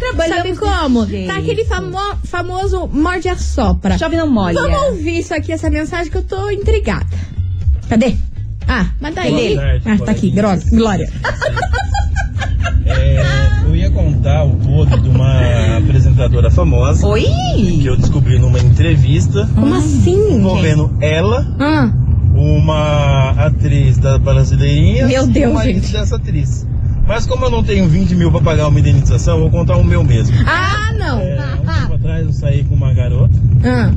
trabalhamos 0.00 0.36
Sabe 0.36 0.56
como? 0.56 1.06
Tá 1.26 1.36
aquele 1.36 1.64
famo- 1.64 1.96
famoso 2.24 2.88
morde 2.92 3.28
a 3.28 3.36
sopra. 3.36 3.96
Chove 3.98 4.16
não 4.16 4.28
molha. 4.28 4.60
Vamos 4.60 4.82
ouvir 4.88 5.20
isso 5.20 5.32
aqui, 5.32 5.52
essa 5.52 5.70
mensagem 5.70 5.93
que 6.10 6.16
eu 6.16 6.22
tô 6.24 6.50
intrigada. 6.50 7.06
Cadê? 7.88 8.16
Ah, 8.66 8.86
daí. 9.14 9.54
Boa 9.54 9.64
tarde, 9.66 9.82
ah, 9.86 10.04
tá 10.04 10.10
aqui, 10.12 10.30
Glória. 10.70 11.08
É, 12.86 13.22
eu 13.64 13.74
ia 13.76 13.90
contar 13.90 14.44
o 14.44 14.56
podre 14.56 15.00
de 15.00 15.08
uma 15.08 15.76
apresentadora 15.78 16.50
famosa 16.50 17.06
Oi? 17.06 17.22
que 17.80 17.86
eu 17.86 17.96
descobri 17.96 18.38
numa 18.38 18.58
entrevista 18.58 19.48
Como 19.54 19.74
assim? 19.74 20.34
envolvendo 20.34 20.94
ela, 21.00 21.46
Ah, 21.58 21.90
uma 22.34 23.30
atriz 23.30 23.96
da 23.98 24.18
Brasileirinha 24.18 25.06
Meu 25.06 25.26
Deus, 25.26 25.46
e 25.46 25.50
o 25.50 25.54
marido 25.54 25.80
gente. 25.80 25.92
dessa 25.92 26.16
atriz. 26.16 26.66
Mas 27.06 27.26
como 27.26 27.44
eu 27.44 27.50
não 27.50 27.62
tenho 27.62 27.86
20 27.88 28.14
mil 28.14 28.30
pra 28.30 28.40
pagar 28.40 28.68
uma 28.68 28.80
indenização, 28.80 29.38
vou 29.40 29.50
contar 29.50 29.76
o 29.76 29.84
meu 29.84 30.02
mesmo. 30.02 30.34
ah 30.46 30.92
não. 30.98 31.20
É, 31.20 31.38
um 31.62 31.80
tempo 31.80 31.94
atrás 31.94 32.26
eu 32.26 32.32
saí 32.32 32.64
com 32.64 32.74
uma 32.74 32.92
garota, 32.94 33.34
Ah, 33.62 33.90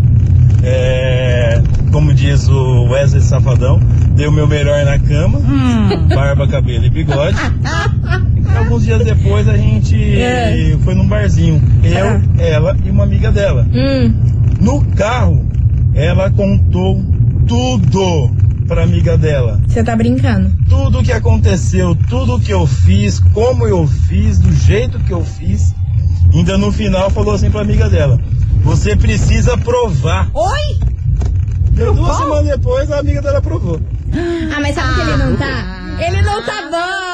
é, 0.64 1.62
como 1.92 2.14
diz 2.14 2.48
o 2.48 2.84
Wesley 2.90 3.22
Safadão, 3.22 3.80
dei 4.16 4.28
o 4.28 4.32
meu 4.32 4.48
melhor 4.48 4.84
na 4.86 4.98
cama, 5.00 5.40
Hum. 5.40 6.08
barba, 6.14 6.48
cabelo 6.48 6.86
e 6.86 6.90
bigode. 6.90 7.38
E 8.54 8.58
alguns 8.58 8.84
dias 8.86 9.04
depois 9.04 9.48
a 9.48 9.56
gente 9.58 9.96
É. 10.20 10.76
foi 10.84 10.96
num 10.96 11.08
barzinho, 11.08 11.62
eu, 11.84 12.08
Ah. 12.08 12.22
ela 12.40 12.78
e 12.86 12.90
uma 12.90 13.04
amiga 13.04 13.32
dela. 13.32 13.68
hum. 13.74 14.14
No 14.60 14.84
carro, 14.96 15.46
ela 15.94 16.30
contou 16.32 17.04
tudo 17.48 18.32
pra 18.68 18.84
amiga 18.84 19.18
dela. 19.18 19.62
Você 19.68 19.84
tá 19.84 19.96
brincando? 19.96 20.52
Tudo 20.68 21.04
que 21.04 21.12
aconteceu, 21.12 21.96
tudo 22.10 22.40
que 22.40 22.52
eu 22.52 22.66
fiz, 22.68 23.20
como 23.34 23.66
eu 23.68 23.88
fiz, 23.88 24.40
do 24.40 24.52
jeito 24.52 25.00
que 25.00 25.12
eu 25.14 25.24
fiz. 25.24 25.74
Ainda 26.34 26.58
no 26.58 26.72
final 26.72 27.10
falou 27.10 27.34
assim 27.34 27.50
pra 27.50 27.62
amiga 27.62 27.88
dela: 27.90 28.20
Você 28.64 28.96
precisa 28.96 29.58
provar. 29.58 30.30
Oi? 30.34 30.80
Deu 31.72 31.94
duas 31.94 32.18
semanas 32.18 32.46
depois, 32.46 32.92
a 32.92 33.00
amiga 33.00 33.22
dela 33.22 33.42
provou. 33.42 33.80
Ah, 34.56 34.60
mas 34.60 34.76
sabe 34.76 34.96
que 34.96 35.02
ele 35.02 35.18
não 35.18 35.38
tá? 35.38 35.78
Ele 36.00 36.22
não 36.22 36.44
tá 36.44 36.70
bom. 36.72 37.07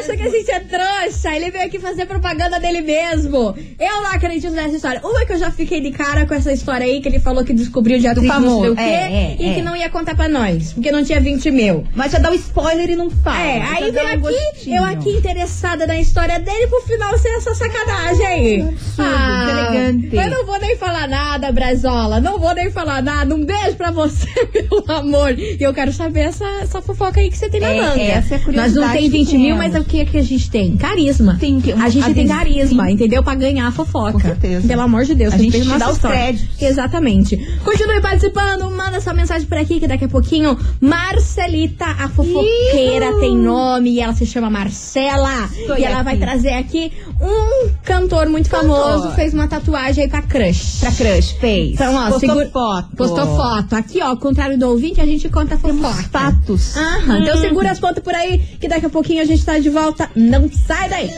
Acha 0.00 0.16
que 0.16 0.22
a 0.22 0.30
gente 0.30 0.50
é 0.50 0.60
trouxa. 0.60 1.34
Ele 1.36 1.50
veio 1.50 1.64
aqui 1.66 1.78
fazer 1.78 2.06
propaganda 2.06 2.58
dele 2.58 2.80
mesmo. 2.80 3.54
Eu 3.78 4.02
não 4.02 4.10
acredito 4.12 4.50
nessa 4.52 4.76
história. 4.76 5.00
Uma 5.04 5.24
que 5.26 5.32
eu 5.32 5.38
já 5.38 5.50
fiquei 5.50 5.80
de 5.80 5.90
cara 5.90 6.26
com 6.26 6.34
essa 6.34 6.52
história 6.52 6.84
aí, 6.86 7.00
que 7.00 7.08
ele 7.08 7.20
falou 7.20 7.44
que 7.44 7.52
descobriu 7.52 7.98
não 8.00 8.14
sei 8.14 8.28
famoso. 8.28 8.72
o 8.72 8.76
quê. 8.76 8.82
É, 8.82 8.86
é, 8.86 9.36
e 9.38 9.50
é. 9.50 9.54
que 9.54 9.62
não 9.62 9.76
ia 9.76 9.88
contar 9.90 10.14
pra 10.14 10.28
nós. 10.28 10.72
Porque 10.72 10.90
não 10.90 11.04
tinha 11.04 11.20
20 11.20 11.50
mil. 11.50 11.84
Mas 11.94 12.12
já 12.12 12.18
dá 12.18 12.30
o 12.30 12.34
spoiler 12.34 12.88
e 12.90 12.96
não 12.96 13.10
fala. 13.10 13.40
É, 13.40 13.60
Já 13.60 13.72
aí 13.76 13.90
vem 13.90 14.04
um 14.04 14.08
aqui, 14.08 14.18
gostinho. 14.18 14.76
eu 14.76 14.84
aqui 14.84 15.10
interessada 15.10 15.86
na 15.86 15.98
história 16.00 16.38
dele, 16.38 16.66
pro 16.66 16.80
final 16.82 17.16
ser 17.18 17.28
essa 17.36 17.54
sacanagem 17.54 18.26
aí. 18.26 18.62
deselegante. 18.62 20.16
Eu 20.16 20.30
não 20.30 20.46
vou 20.46 20.58
nem 20.58 20.76
falar 20.76 21.08
nada, 21.08 21.52
Brazola. 21.52 22.20
Não 22.20 22.38
vou 22.38 22.54
nem 22.54 22.70
falar 22.70 23.02
nada. 23.02 23.34
Um 23.34 23.44
beijo 23.44 23.76
pra 23.76 23.90
você, 23.90 24.28
meu 24.54 24.84
amor. 24.96 25.38
E 25.38 25.58
eu 25.60 25.72
quero 25.74 25.92
saber 25.92 26.20
essa, 26.20 26.44
essa 26.62 26.80
fofoca 26.82 27.20
aí 27.20 27.30
que 27.30 27.36
você 27.36 27.48
tem 27.48 27.60
na 27.60 27.68
É, 27.68 27.80
manga. 27.80 28.00
essa 28.02 28.34
é 28.34 28.36
a 28.36 28.40
Nós 28.40 28.46
não 28.74 28.82
curiosidade 28.84 28.92
tem 28.92 29.02
que 29.02 29.08
20 29.10 29.38
mil, 29.38 29.56
mas 29.56 29.74
o 29.74 29.84
que 29.90 30.04
que 30.04 30.18
a 30.18 30.22
gente 30.22 30.48
tem? 30.50 30.76
Carisma. 30.76 31.36
Tem 31.40 31.60
que- 31.60 31.72
a 31.72 31.88
gente 31.88 32.14
tem 32.14 32.26
carisma, 32.28 32.90
entendeu? 32.90 33.22
Pra 33.22 33.34
ganhar 33.34 33.66
a 33.66 33.72
fofoca. 33.72 34.12
Com 34.12 34.20
certeza. 34.20 34.66
Pelo 34.66 34.82
amor 34.82 35.04
de 35.04 35.14
Deus. 35.14 35.34
A 35.34 35.36
gente 35.38 35.58
dá 35.78 35.88
os 35.90 35.96
história. 35.96 36.16
créditos. 36.16 36.62
Exatamente. 36.62 37.36
Continue 37.64 38.00
participando, 38.00 38.70
manda 38.70 39.00
sua 39.00 39.12
mensagem 39.12 39.46
por 39.48 39.58
aqui 39.58 39.80
que 39.80 39.88
daqui 39.88 40.04
a 40.04 40.08
pouquinho 40.08 40.56
Marcelita, 40.80 41.84
a 41.86 42.08
fofoqueira, 42.08 43.18
tem 43.20 43.36
nome 43.36 43.90
e 43.90 44.00
ela 44.00 44.12
se 44.14 44.24
chama 44.24 44.48
Marcela. 44.48 45.48
E 45.78 45.84
ela 45.84 45.96
aqui. 45.96 46.04
vai 46.04 46.16
trazer 46.18 46.50
aqui 46.54 46.92
um 47.20 47.68
cantor 47.84 48.28
muito 48.28 48.48
famoso, 48.48 49.10
fez 49.12 49.34
uma 49.34 49.48
tatuagem 49.48 50.04
aí 50.04 50.10
pra 50.10 50.22
crush. 50.22 50.78
Pra 50.80 50.92
crush, 50.92 51.32
fez. 51.40 51.72
Então, 51.74 51.94
ó, 51.94 52.02
Postou 52.10 52.20
segura- 52.20 52.50
foto. 52.50 52.96
Postou 52.96 53.26
foto. 53.36 53.74
Aqui, 53.74 54.00
ó, 54.02 54.06
ao 54.08 54.16
contrário 54.16 54.56
do 54.58 54.68
ouvinte, 54.68 55.00
a 55.00 55.06
gente 55.06 55.28
conta 55.28 55.56
fofoca. 55.58 56.02
Fatos. 56.12 56.76
Aham, 56.76 57.18
então 57.22 57.36
segura 57.38 57.70
as 57.70 57.80
pontas 57.80 58.02
por 58.04 58.14
aí, 58.14 58.38
que 58.60 58.68
daqui 58.68 58.86
a 58.86 58.90
pouquinho 58.90 59.20
a 59.22 59.24
gente 59.24 59.44
tá 59.44 59.58
de 59.58 59.68
volta 59.68 59.79
volta, 59.80 60.10
não 60.14 60.50
sai 60.52 60.88
daí. 60.90 61.10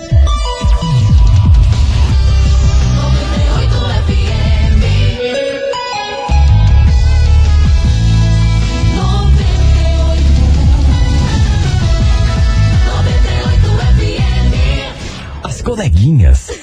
As 15.42 15.61
coleguinhas 15.61 16.46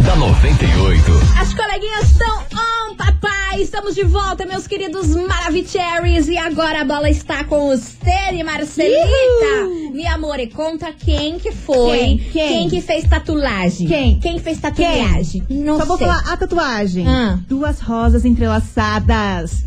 da 0.00 0.16
98. 0.16 1.12
As 1.40 1.54
coleguinhas 1.54 2.10
estão 2.10 2.53
Estamos 3.58 3.94
de 3.94 4.02
volta, 4.02 4.44
meus 4.44 4.66
queridos 4.66 5.08
Maravicheries. 5.14 6.28
E 6.28 6.36
agora 6.36 6.80
a 6.80 6.84
bola 6.84 7.08
está 7.08 7.44
com 7.44 7.68
você, 7.68 8.42
Marcelita. 8.44 9.66
Minha 9.92 10.14
amor, 10.14 10.40
e 10.40 10.48
conta 10.48 10.92
quem 10.92 11.38
que 11.38 11.52
foi. 11.52 11.98
Quem? 11.98 12.18
Quem? 12.18 12.68
que 12.68 12.80
fez 12.80 13.04
tatuagem? 13.04 13.86
Quem? 13.86 14.18
Quem 14.18 14.38
fez 14.38 14.58
tatuagem? 14.60 15.44
Não 15.48 15.78
Só 15.78 15.84
vou 15.84 15.96
sei. 15.96 16.06
falar 16.06 16.32
a 16.32 16.36
tatuagem. 16.36 17.06
Ah. 17.06 17.38
Duas 17.48 17.80
rosas 17.80 18.24
entrelaçadas. 18.24 19.64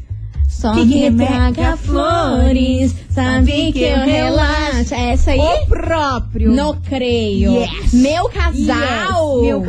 Só 0.49 0.73
Que 0.73 0.85
que, 0.85 1.11
traga 1.11 1.77
flores, 1.77 2.95
sabe 3.11 3.71
que 3.71 3.83
eu 3.83 3.99
relaxo. 3.99 4.93
É 4.93 5.11
essa 5.11 5.31
aí? 5.31 5.39
O 5.39 5.67
próprio. 5.67 6.51
Não 6.51 6.75
creio. 6.81 7.51
Yes. 7.51 7.93
Meu 7.93 8.29
casal. 8.29 9.37
Yes. 9.37 9.45
Meu 9.45 9.61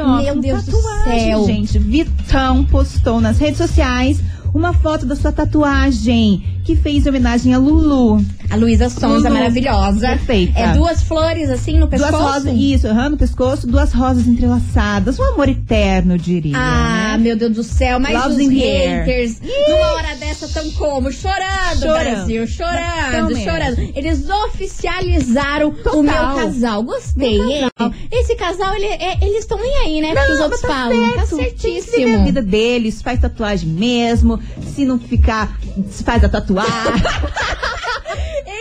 ó. 0.00 0.22
Meu 0.22 0.40
Deus 0.40 0.64
do 0.64 0.72
tatuagem, 0.72 1.20
céu. 1.20 1.46
gente. 1.46 1.78
Vitão 1.78 2.64
postou 2.64 3.20
nas 3.20 3.38
redes 3.38 3.58
sociais 3.58 4.20
uma 4.54 4.72
foto 4.72 5.06
da 5.06 5.16
sua 5.16 5.32
tatuagem 5.32 6.42
que 6.64 6.76
fez 6.76 7.06
homenagem 7.06 7.54
a 7.54 7.58
Lulu. 7.58 8.24
A 8.52 8.56
Luísa 8.56 8.90
Sonza, 8.90 9.28
Lulu. 9.28 9.32
maravilhosa. 9.34 10.08
Perfeita. 10.08 10.58
É 10.60 10.72
duas 10.74 11.02
flores 11.02 11.48
assim 11.48 11.78
no 11.78 11.88
pescoço? 11.88 12.12
Duas 12.12 12.22
rosas, 12.22 12.54
isso, 12.54 12.86
aham, 12.86 13.08
no 13.08 13.16
pescoço, 13.16 13.66
duas 13.66 13.92
rosas 13.94 14.26
entrelaçadas. 14.26 15.18
Um 15.18 15.24
amor 15.32 15.48
eterno, 15.48 16.14
eu 16.14 16.18
diria. 16.18 16.54
Ah, 16.56 17.12
né? 17.12 17.18
meu 17.18 17.34
Deus 17.36 17.52
do 17.54 17.62
céu, 17.64 17.98
mas 17.98 18.12
Loves 18.12 18.46
os 18.46 18.52
haters, 18.52 19.40
numa 19.40 19.92
hora 19.94 20.14
dessa, 20.16 20.46
tão 20.48 20.70
como? 20.72 21.10
Chorando, 21.10 21.80
Chorando. 21.80 22.10
Brasil, 22.14 22.46
chorando, 22.46 23.28
mesmo. 23.28 23.42
chorando. 23.44 23.92
Eles 23.96 24.28
oficializaram 24.28 25.70
Total. 25.72 25.98
o 25.98 26.02
meu 26.02 26.12
casal. 26.12 26.82
Gostei, 26.82 27.38
Meu 27.38 27.50
hein? 27.50 27.68
casal. 27.74 27.94
Esse 28.10 28.34
casal, 28.36 28.74
ele- 28.76 28.84
é- 28.84 29.18
eles 29.22 29.38
estão 29.40 29.58
nem 29.58 29.76
aí, 29.78 30.00
né? 30.02 30.14
Porque 30.14 30.30
os 30.32 30.36
Não, 30.38 30.44
outros 30.44 30.60
tá 30.60 30.68
falam. 30.68 30.96
certo. 31.14 31.14
Tá 31.30 31.36
Tem 31.36 31.54
que 31.54 31.62
viver 31.62 31.78
a 31.78 31.82
certíssimo. 31.82 32.24
vida 32.26 32.42
deles, 32.42 33.00
faz 33.00 33.18
tatuagem 33.18 33.68
mesmo. 33.70 34.38
Se 34.74 34.84
não 34.84 34.98
ficar, 34.98 35.56
se 35.90 36.04
faz 36.04 36.22
a 36.22 36.28
tatuagem. 36.28 36.70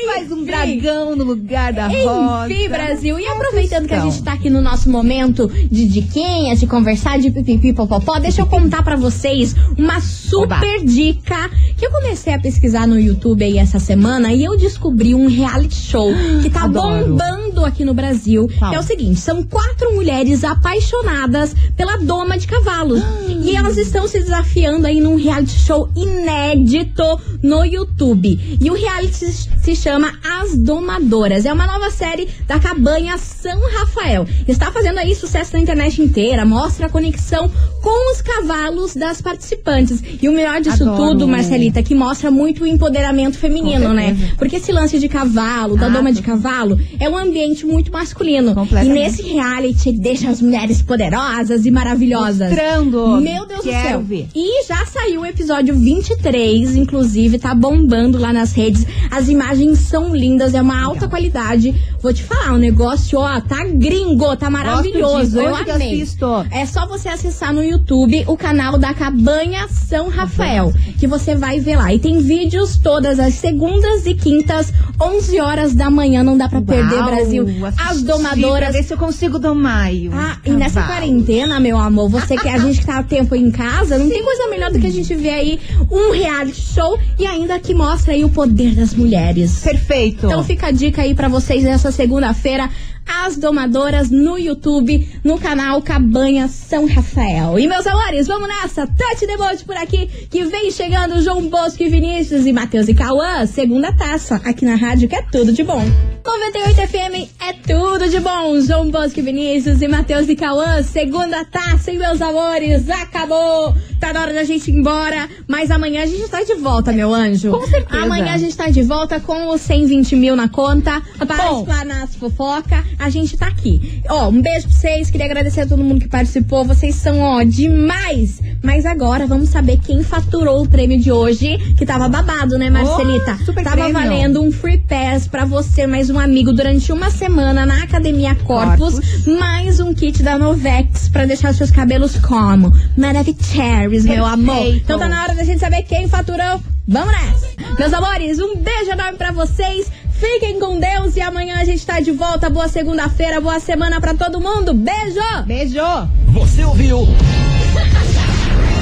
faz 0.06 0.32
um 0.32 0.44
dragão 0.44 1.16
no 1.16 1.24
lugar 1.24 1.74
da 1.74 1.88
rosa. 1.88 2.54
Enfim, 2.54 2.70
Brasil. 2.70 3.20
E 3.20 3.28
aproveitando 3.28 3.88
que 3.88 3.94
a 3.94 4.00
gente 4.00 4.24
tá 4.24 4.34
aqui 4.34 4.50
no 4.50 4.62
nosso 4.62 4.90
momento 4.90 5.48
de 5.48 5.88
diquinhas, 5.88 6.60
de 6.60 6.68
conversar, 6.68 7.20
de 7.20 7.32
pipipi, 7.32 7.74
popopó, 7.74 8.20
deixa 8.20 8.42
eu 8.42 8.46
contar 8.46 8.84
pra 8.84 8.96
vocês 8.96 9.56
uma 9.78 10.00
super 10.02 10.84
dica 10.84 11.50
que 11.82 11.88
eu 11.88 11.92
comecei 11.92 12.32
a 12.32 12.38
pesquisar 12.38 12.86
no 12.86 13.00
YouTube 13.00 13.44
aí 13.44 13.58
essa 13.58 13.80
semana 13.80 14.32
e 14.32 14.44
eu 14.44 14.56
descobri 14.56 15.16
um 15.16 15.28
reality 15.28 15.74
show 15.74 16.12
que 16.44 16.48
tá 16.48 16.66
Adoro. 16.66 17.08
bombando 17.08 17.66
aqui 17.66 17.84
no 17.84 17.92
Brasil. 17.92 18.48
Qual? 18.60 18.72
É 18.72 18.80
o 18.80 18.84
seguinte, 18.84 19.20
são 19.20 19.42
quatro 19.42 19.92
mulheres 19.96 20.44
apaixonadas 20.44 21.56
pela 21.76 21.98
doma 21.98 22.38
de 22.38 22.46
cavalos. 22.46 23.02
e 23.44 23.56
elas 23.56 23.78
estão 23.78 24.08
se 24.08 24.20
desafiando 24.20 24.86
aí 24.86 25.02
num 25.02 25.16
reality 25.16 25.58
show 25.58 25.90
inédito 25.96 27.20
no 27.42 27.66
YouTube. 27.66 28.58
E 28.62 28.70
o 28.70 28.76
reality 28.76 29.26
se 29.26 29.76
chama 29.76 30.14
As 30.24 30.56
Domadoras. 30.56 31.48
É 31.48 31.54
uma 31.54 31.66
nova 31.66 31.90
série 31.90 32.30
da 32.48 32.60
cabanha 32.60 33.18
São 33.18 33.60
Rafael. 33.80 34.28
Está 34.48 34.72
fazendo 34.72 35.00
aí 35.00 35.16
sucesso 35.16 35.54
na 35.54 35.60
internet 35.60 36.00
inteira, 36.00 36.46
mostra 36.46 36.86
a 36.86 36.90
conexão 36.90 37.50
com 37.82 38.12
os 38.12 38.22
cavalos 38.22 38.96
das 38.96 39.20
participantes. 39.20 40.04
E 40.22 40.30
o 40.30 40.32
melhor 40.32 40.62
disso 40.62 40.84
Adoro. 40.84 41.12
tudo, 41.12 41.28
Marcelita, 41.72 41.84
que 41.84 41.96
mostra 41.96 42.30
muito 42.30 42.64
o 42.64 42.68
empoderamento 42.68 43.38
feminino, 43.38 43.94
né? 43.94 44.16
Porque 44.38 44.58
esse 44.58 44.72
lance 44.72 45.00
de 45.00 45.08
cavalo, 45.08 45.78
da 45.78 45.88
Ah, 45.88 45.90
doma 45.90 46.12
de 46.12 46.22
cavalo, 46.22 46.80
é 47.00 47.10
um 47.10 47.18
ambiente 47.18 47.66
muito 47.66 47.92
masculino. 47.92 48.54
E 48.84 48.90
nesse 48.90 49.24
reality 49.24 49.90
ele 49.90 50.00
deixa 50.00 50.30
as 50.30 50.42
mulheres 50.42 50.82
poderosas 50.82 51.66
e 51.66 51.72
maravilhosas. 51.72 52.50
Mostrando. 52.50 53.22
Meu 53.22 53.46
Deus 53.46 53.62
Quero 53.62 53.78
do 53.84 53.88
céu. 53.90 54.02
ver. 54.02 54.28
E 54.36 54.66
já 54.68 54.86
saiu 54.86 55.22
o 55.22 55.26
episódio 55.26 55.74
23, 55.76 56.76
inclusive, 56.76 57.40
tá 57.40 57.56
bombando 57.56 58.18
lá 58.18 58.32
nas 58.34 58.54
redes. 58.54 58.86
As 59.10 59.30
imagens 59.30 59.80
são 59.80 60.16
lindas, 60.16 60.54
é 60.54 60.62
uma 60.62 60.82
alta 60.82 61.08
qualidade. 61.08 61.74
Vou 62.02 62.14
te 62.14 62.24
falar, 62.24 62.54
o 62.54 62.58
negócio, 62.58 63.20
ó, 63.20 63.40
tá 63.40 63.64
gringo, 63.66 64.36
tá 64.36 64.50
maravilhoso. 64.50 65.40
Eu 65.40 65.56
amei. 65.56 66.06
É 66.52 66.66
só 66.66 66.86
você 66.86 67.10
acessar 67.10 67.54
no 67.54 67.64
YouTube 67.64 68.24
o 68.28 68.36
canal 68.36 68.78
da 68.78 68.94
Cabanha 68.94 69.68
São 69.70 70.10
Rafael, 70.10 70.74
que 71.00 71.08
você 71.08 71.36
vai 71.36 71.60
ver 71.62 71.78
lá. 71.78 71.94
E 71.94 72.00
tem 72.00 72.20
vídeos 72.20 72.78
todas 72.78 73.20
as 73.20 73.36
segundas 73.36 74.06
e 74.06 74.14
quintas, 74.14 74.74
11 75.00 75.40
horas 75.40 75.74
da 75.74 75.90
manhã, 75.90 76.24
não 76.24 76.38
dá 76.38 76.50
pra 76.50 76.62
perder, 76.62 77.04
Brasil. 77.04 77.46
As 77.78 78.02
domadoras 78.02 78.74
ver 78.74 78.84
se 78.84 78.94
eu 78.94 78.98
consigo 78.98 79.40
domar. 79.40 79.90
ah, 80.12 80.38
e 80.46 80.52
nessa 80.52 80.82
cavalo. 80.82 81.00
quarentena, 81.00 81.60
meu 81.60 81.78
amor, 81.78 82.10
você 82.10 82.38
que 82.38 82.48
a 82.48 82.58
gente 82.58 82.80
que 82.80 82.86
tá 82.86 83.00
há 83.00 83.04
tempo 83.04 83.36
em 83.36 83.52
casa, 83.52 83.98
não 83.98 84.10
tem 84.10 84.24
coisa 84.24 84.48
melhor 84.50 84.72
do 84.72 84.80
que 84.80 84.88
a 84.88 84.92
gente 84.92 85.14
ver 85.16 85.32
aí 85.32 85.60
um 85.90 86.12
reality 86.12 86.62
show 86.62 86.98
e 87.18 87.26
ainda 87.26 87.60
que 87.60 87.74
mostra 87.74 88.14
aí 88.14 88.24
o 88.24 88.30
poder 88.30 88.76
das 88.76 88.94
mulheres. 88.94 89.60
Perfeito. 89.64 90.26
Então 90.26 90.44
fica 90.44 90.68
a 90.68 90.72
dica 90.72 91.02
aí 91.02 91.14
pra 91.14 91.28
vocês 91.28 91.64
nessa 91.64 91.92
segunda-feira, 91.92 92.70
as 93.12 93.36
domadoras 93.36 94.10
no 94.10 94.38
YouTube, 94.38 95.08
no 95.24 95.38
canal 95.38 95.82
Cabanha 95.82 96.48
São 96.48 96.88
Rafael. 96.88 97.60
E 97.60 97.68
meus 97.68 97.86
amores, 97.86 98.28
vamos 98.28 98.48
nessa, 98.48 98.88
touch 98.88 99.28
the 99.28 99.38
boat 99.38 99.66
por 99.66 99.76
aqui, 99.76 100.08
que 100.30 100.46
vem 100.46 100.72
chegando 100.72 101.22
João 101.22 101.50
Bosco 101.50 101.84
e 101.84 101.90
Vinícius 101.90 102.46
e 102.46 102.54
Matheus 102.54 102.88
e 102.88 102.94
Cauã, 102.94 103.46
segunda 103.46 103.92
taça, 103.92 104.36
aqui 104.46 104.66
na 104.66 104.76
rádio 104.76 105.10
que 105.10 105.16
é 105.16 105.22
tudo 105.22 105.52
de 105.52 105.64
bom. 105.64 105.84
98 106.26 106.88
FM 106.88 107.30
é 107.42 107.54
tudo 107.54 108.08
de 108.08 108.20
bom. 108.20 108.60
João 108.62 108.90
Bosco 108.90 109.20
e 109.20 109.24
Vinícius 109.24 109.82
e 109.82 109.88
Matheus 109.88 110.30
e 110.30 110.36
Cauã, 110.36 110.82
segunda 110.84 111.44
taça, 111.44 111.92
e 111.92 111.98
meus 111.98 112.22
amores, 112.22 112.90
acabou. 112.90 113.76
Tá 114.00 114.14
na 114.14 114.22
hora 114.22 114.34
da 114.34 114.44
gente 114.44 114.72
ir 114.72 114.76
embora, 114.76 115.30
mas 115.48 115.70
amanhã 115.70 116.04
a 116.04 116.06
gente 116.06 116.28
tá 116.28 116.44
de 116.44 116.56
volta, 116.56 116.92
meu 116.92 117.14
anjo. 117.14 117.52
Com 117.52 117.68
certeza. 117.68 118.04
Amanhã 118.04 118.34
a 118.34 118.38
gente 118.38 118.56
tá 118.56 118.68
de 118.70 118.82
volta 118.82 119.20
com 119.20 119.50
os 119.50 119.62
120 119.62 120.16
mil 120.16 120.36
na 120.36 120.48
conta, 120.48 121.02
para 121.18 121.36
Bom. 121.36 121.60
explanar 121.60 122.04
as 122.04 122.16
fofoca. 122.16 122.84
A 123.02 123.10
gente 123.10 123.36
tá 123.36 123.48
aqui. 123.48 124.04
Ó, 124.08 124.30
um 124.30 124.40
beijo 124.44 124.68
pra 124.68 124.78
vocês, 124.78 125.10
queria 125.10 125.26
agradecer 125.26 125.62
a 125.62 125.66
todo 125.66 125.84
mundo 125.84 126.02
que 126.02 126.08
participou. 126.08 126.64
Vocês 126.64 126.94
são, 126.94 127.20
ó, 127.20 127.42
demais. 127.42 128.40
Mas 128.62 128.86
agora 128.86 129.26
vamos 129.26 129.50
saber 129.50 129.80
quem 129.80 130.04
faturou 130.04 130.62
o 130.62 130.70
prêmio 130.70 131.00
de 131.00 131.12
hoje, 131.12 131.58
que 131.76 131.84
tava 131.84 132.08
babado, 132.08 132.60
né, 132.60 132.70
Marcelita? 132.70 133.40
Oh, 133.42 133.46
super 133.46 133.64
tava 133.64 133.78
prêmio. 133.78 133.94
valendo 133.94 134.44
um 134.44 134.52
free 134.52 134.78
pass 134.78 135.28
pra 135.28 135.46
você, 135.46 135.88
mais 135.88 136.12
um 136.12 136.20
amigo, 136.20 136.54
durante 136.54 136.92
uma 136.92 137.10
semana 137.10 137.66
na 137.66 137.82
Academia 137.82 138.36
Corpus, 138.36 139.00
Corpus. 139.00 139.26
mais 139.26 139.80
um 139.80 139.96
kit 139.96 140.22
da 140.22 140.38
Novex 140.38 141.10
pra 141.10 141.26
deixar 141.26 141.56
seus 141.56 141.72
cabelos 141.72 142.18
como 142.18 142.72
Maravicheries, 142.96 144.06
meu 144.06 144.24
amor. 144.24 144.76
Então 144.76 145.00
tá 145.00 145.10
na 145.10 145.24
hora 145.24 145.34
da 145.34 145.44
gente 145.44 145.60
saber 145.60 145.82
quem 145.84 146.08
faturou. 146.08 146.62
Vamos 146.88 147.14
nessa! 147.14 147.48
Meus 147.80 147.94
amores, 147.94 148.40
um 148.40 148.58
beijo 148.58 148.92
enorme 148.92 149.18
pra 149.18 149.32
vocês. 149.32 149.90
Fiquem 150.22 150.60
com 150.60 150.80
Deus 150.80 151.16
e 151.16 151.22
amanhã 151.22 151.56
a 151.58 151.66
gente 151.66 151.84
tá 151.84 152.00
de 152.00 152.12
volta. 152.12 152.48
Boa 152.48 152.68
segunda-feira, 152.68 153.42
boa 153.42 153.60
semana 153.60 154.00
pra 154.00 154.14
todo 154.14 154.40
mundo. 154.40 154.72
Beijo! 154.72 155.20
Beijo. 155.48 155.80
Você 156.28 156.64
ouviu? 156.64 157.08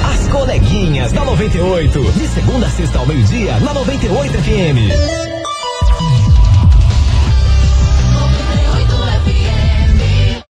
As 0.04 0.28
coleguinhas 0.28 1.12
da 1.12 1.24
98. 1.24 2.12
De 2.12 2.28
segunda 2.28 2.66
a 2.66 2.70
sexta 2.70 2.98
ao 2.98 3.06
meio-dia, 3.06 3.58
na 3.60 3.72
98 3.72 4.34
FM. 4.34 5.29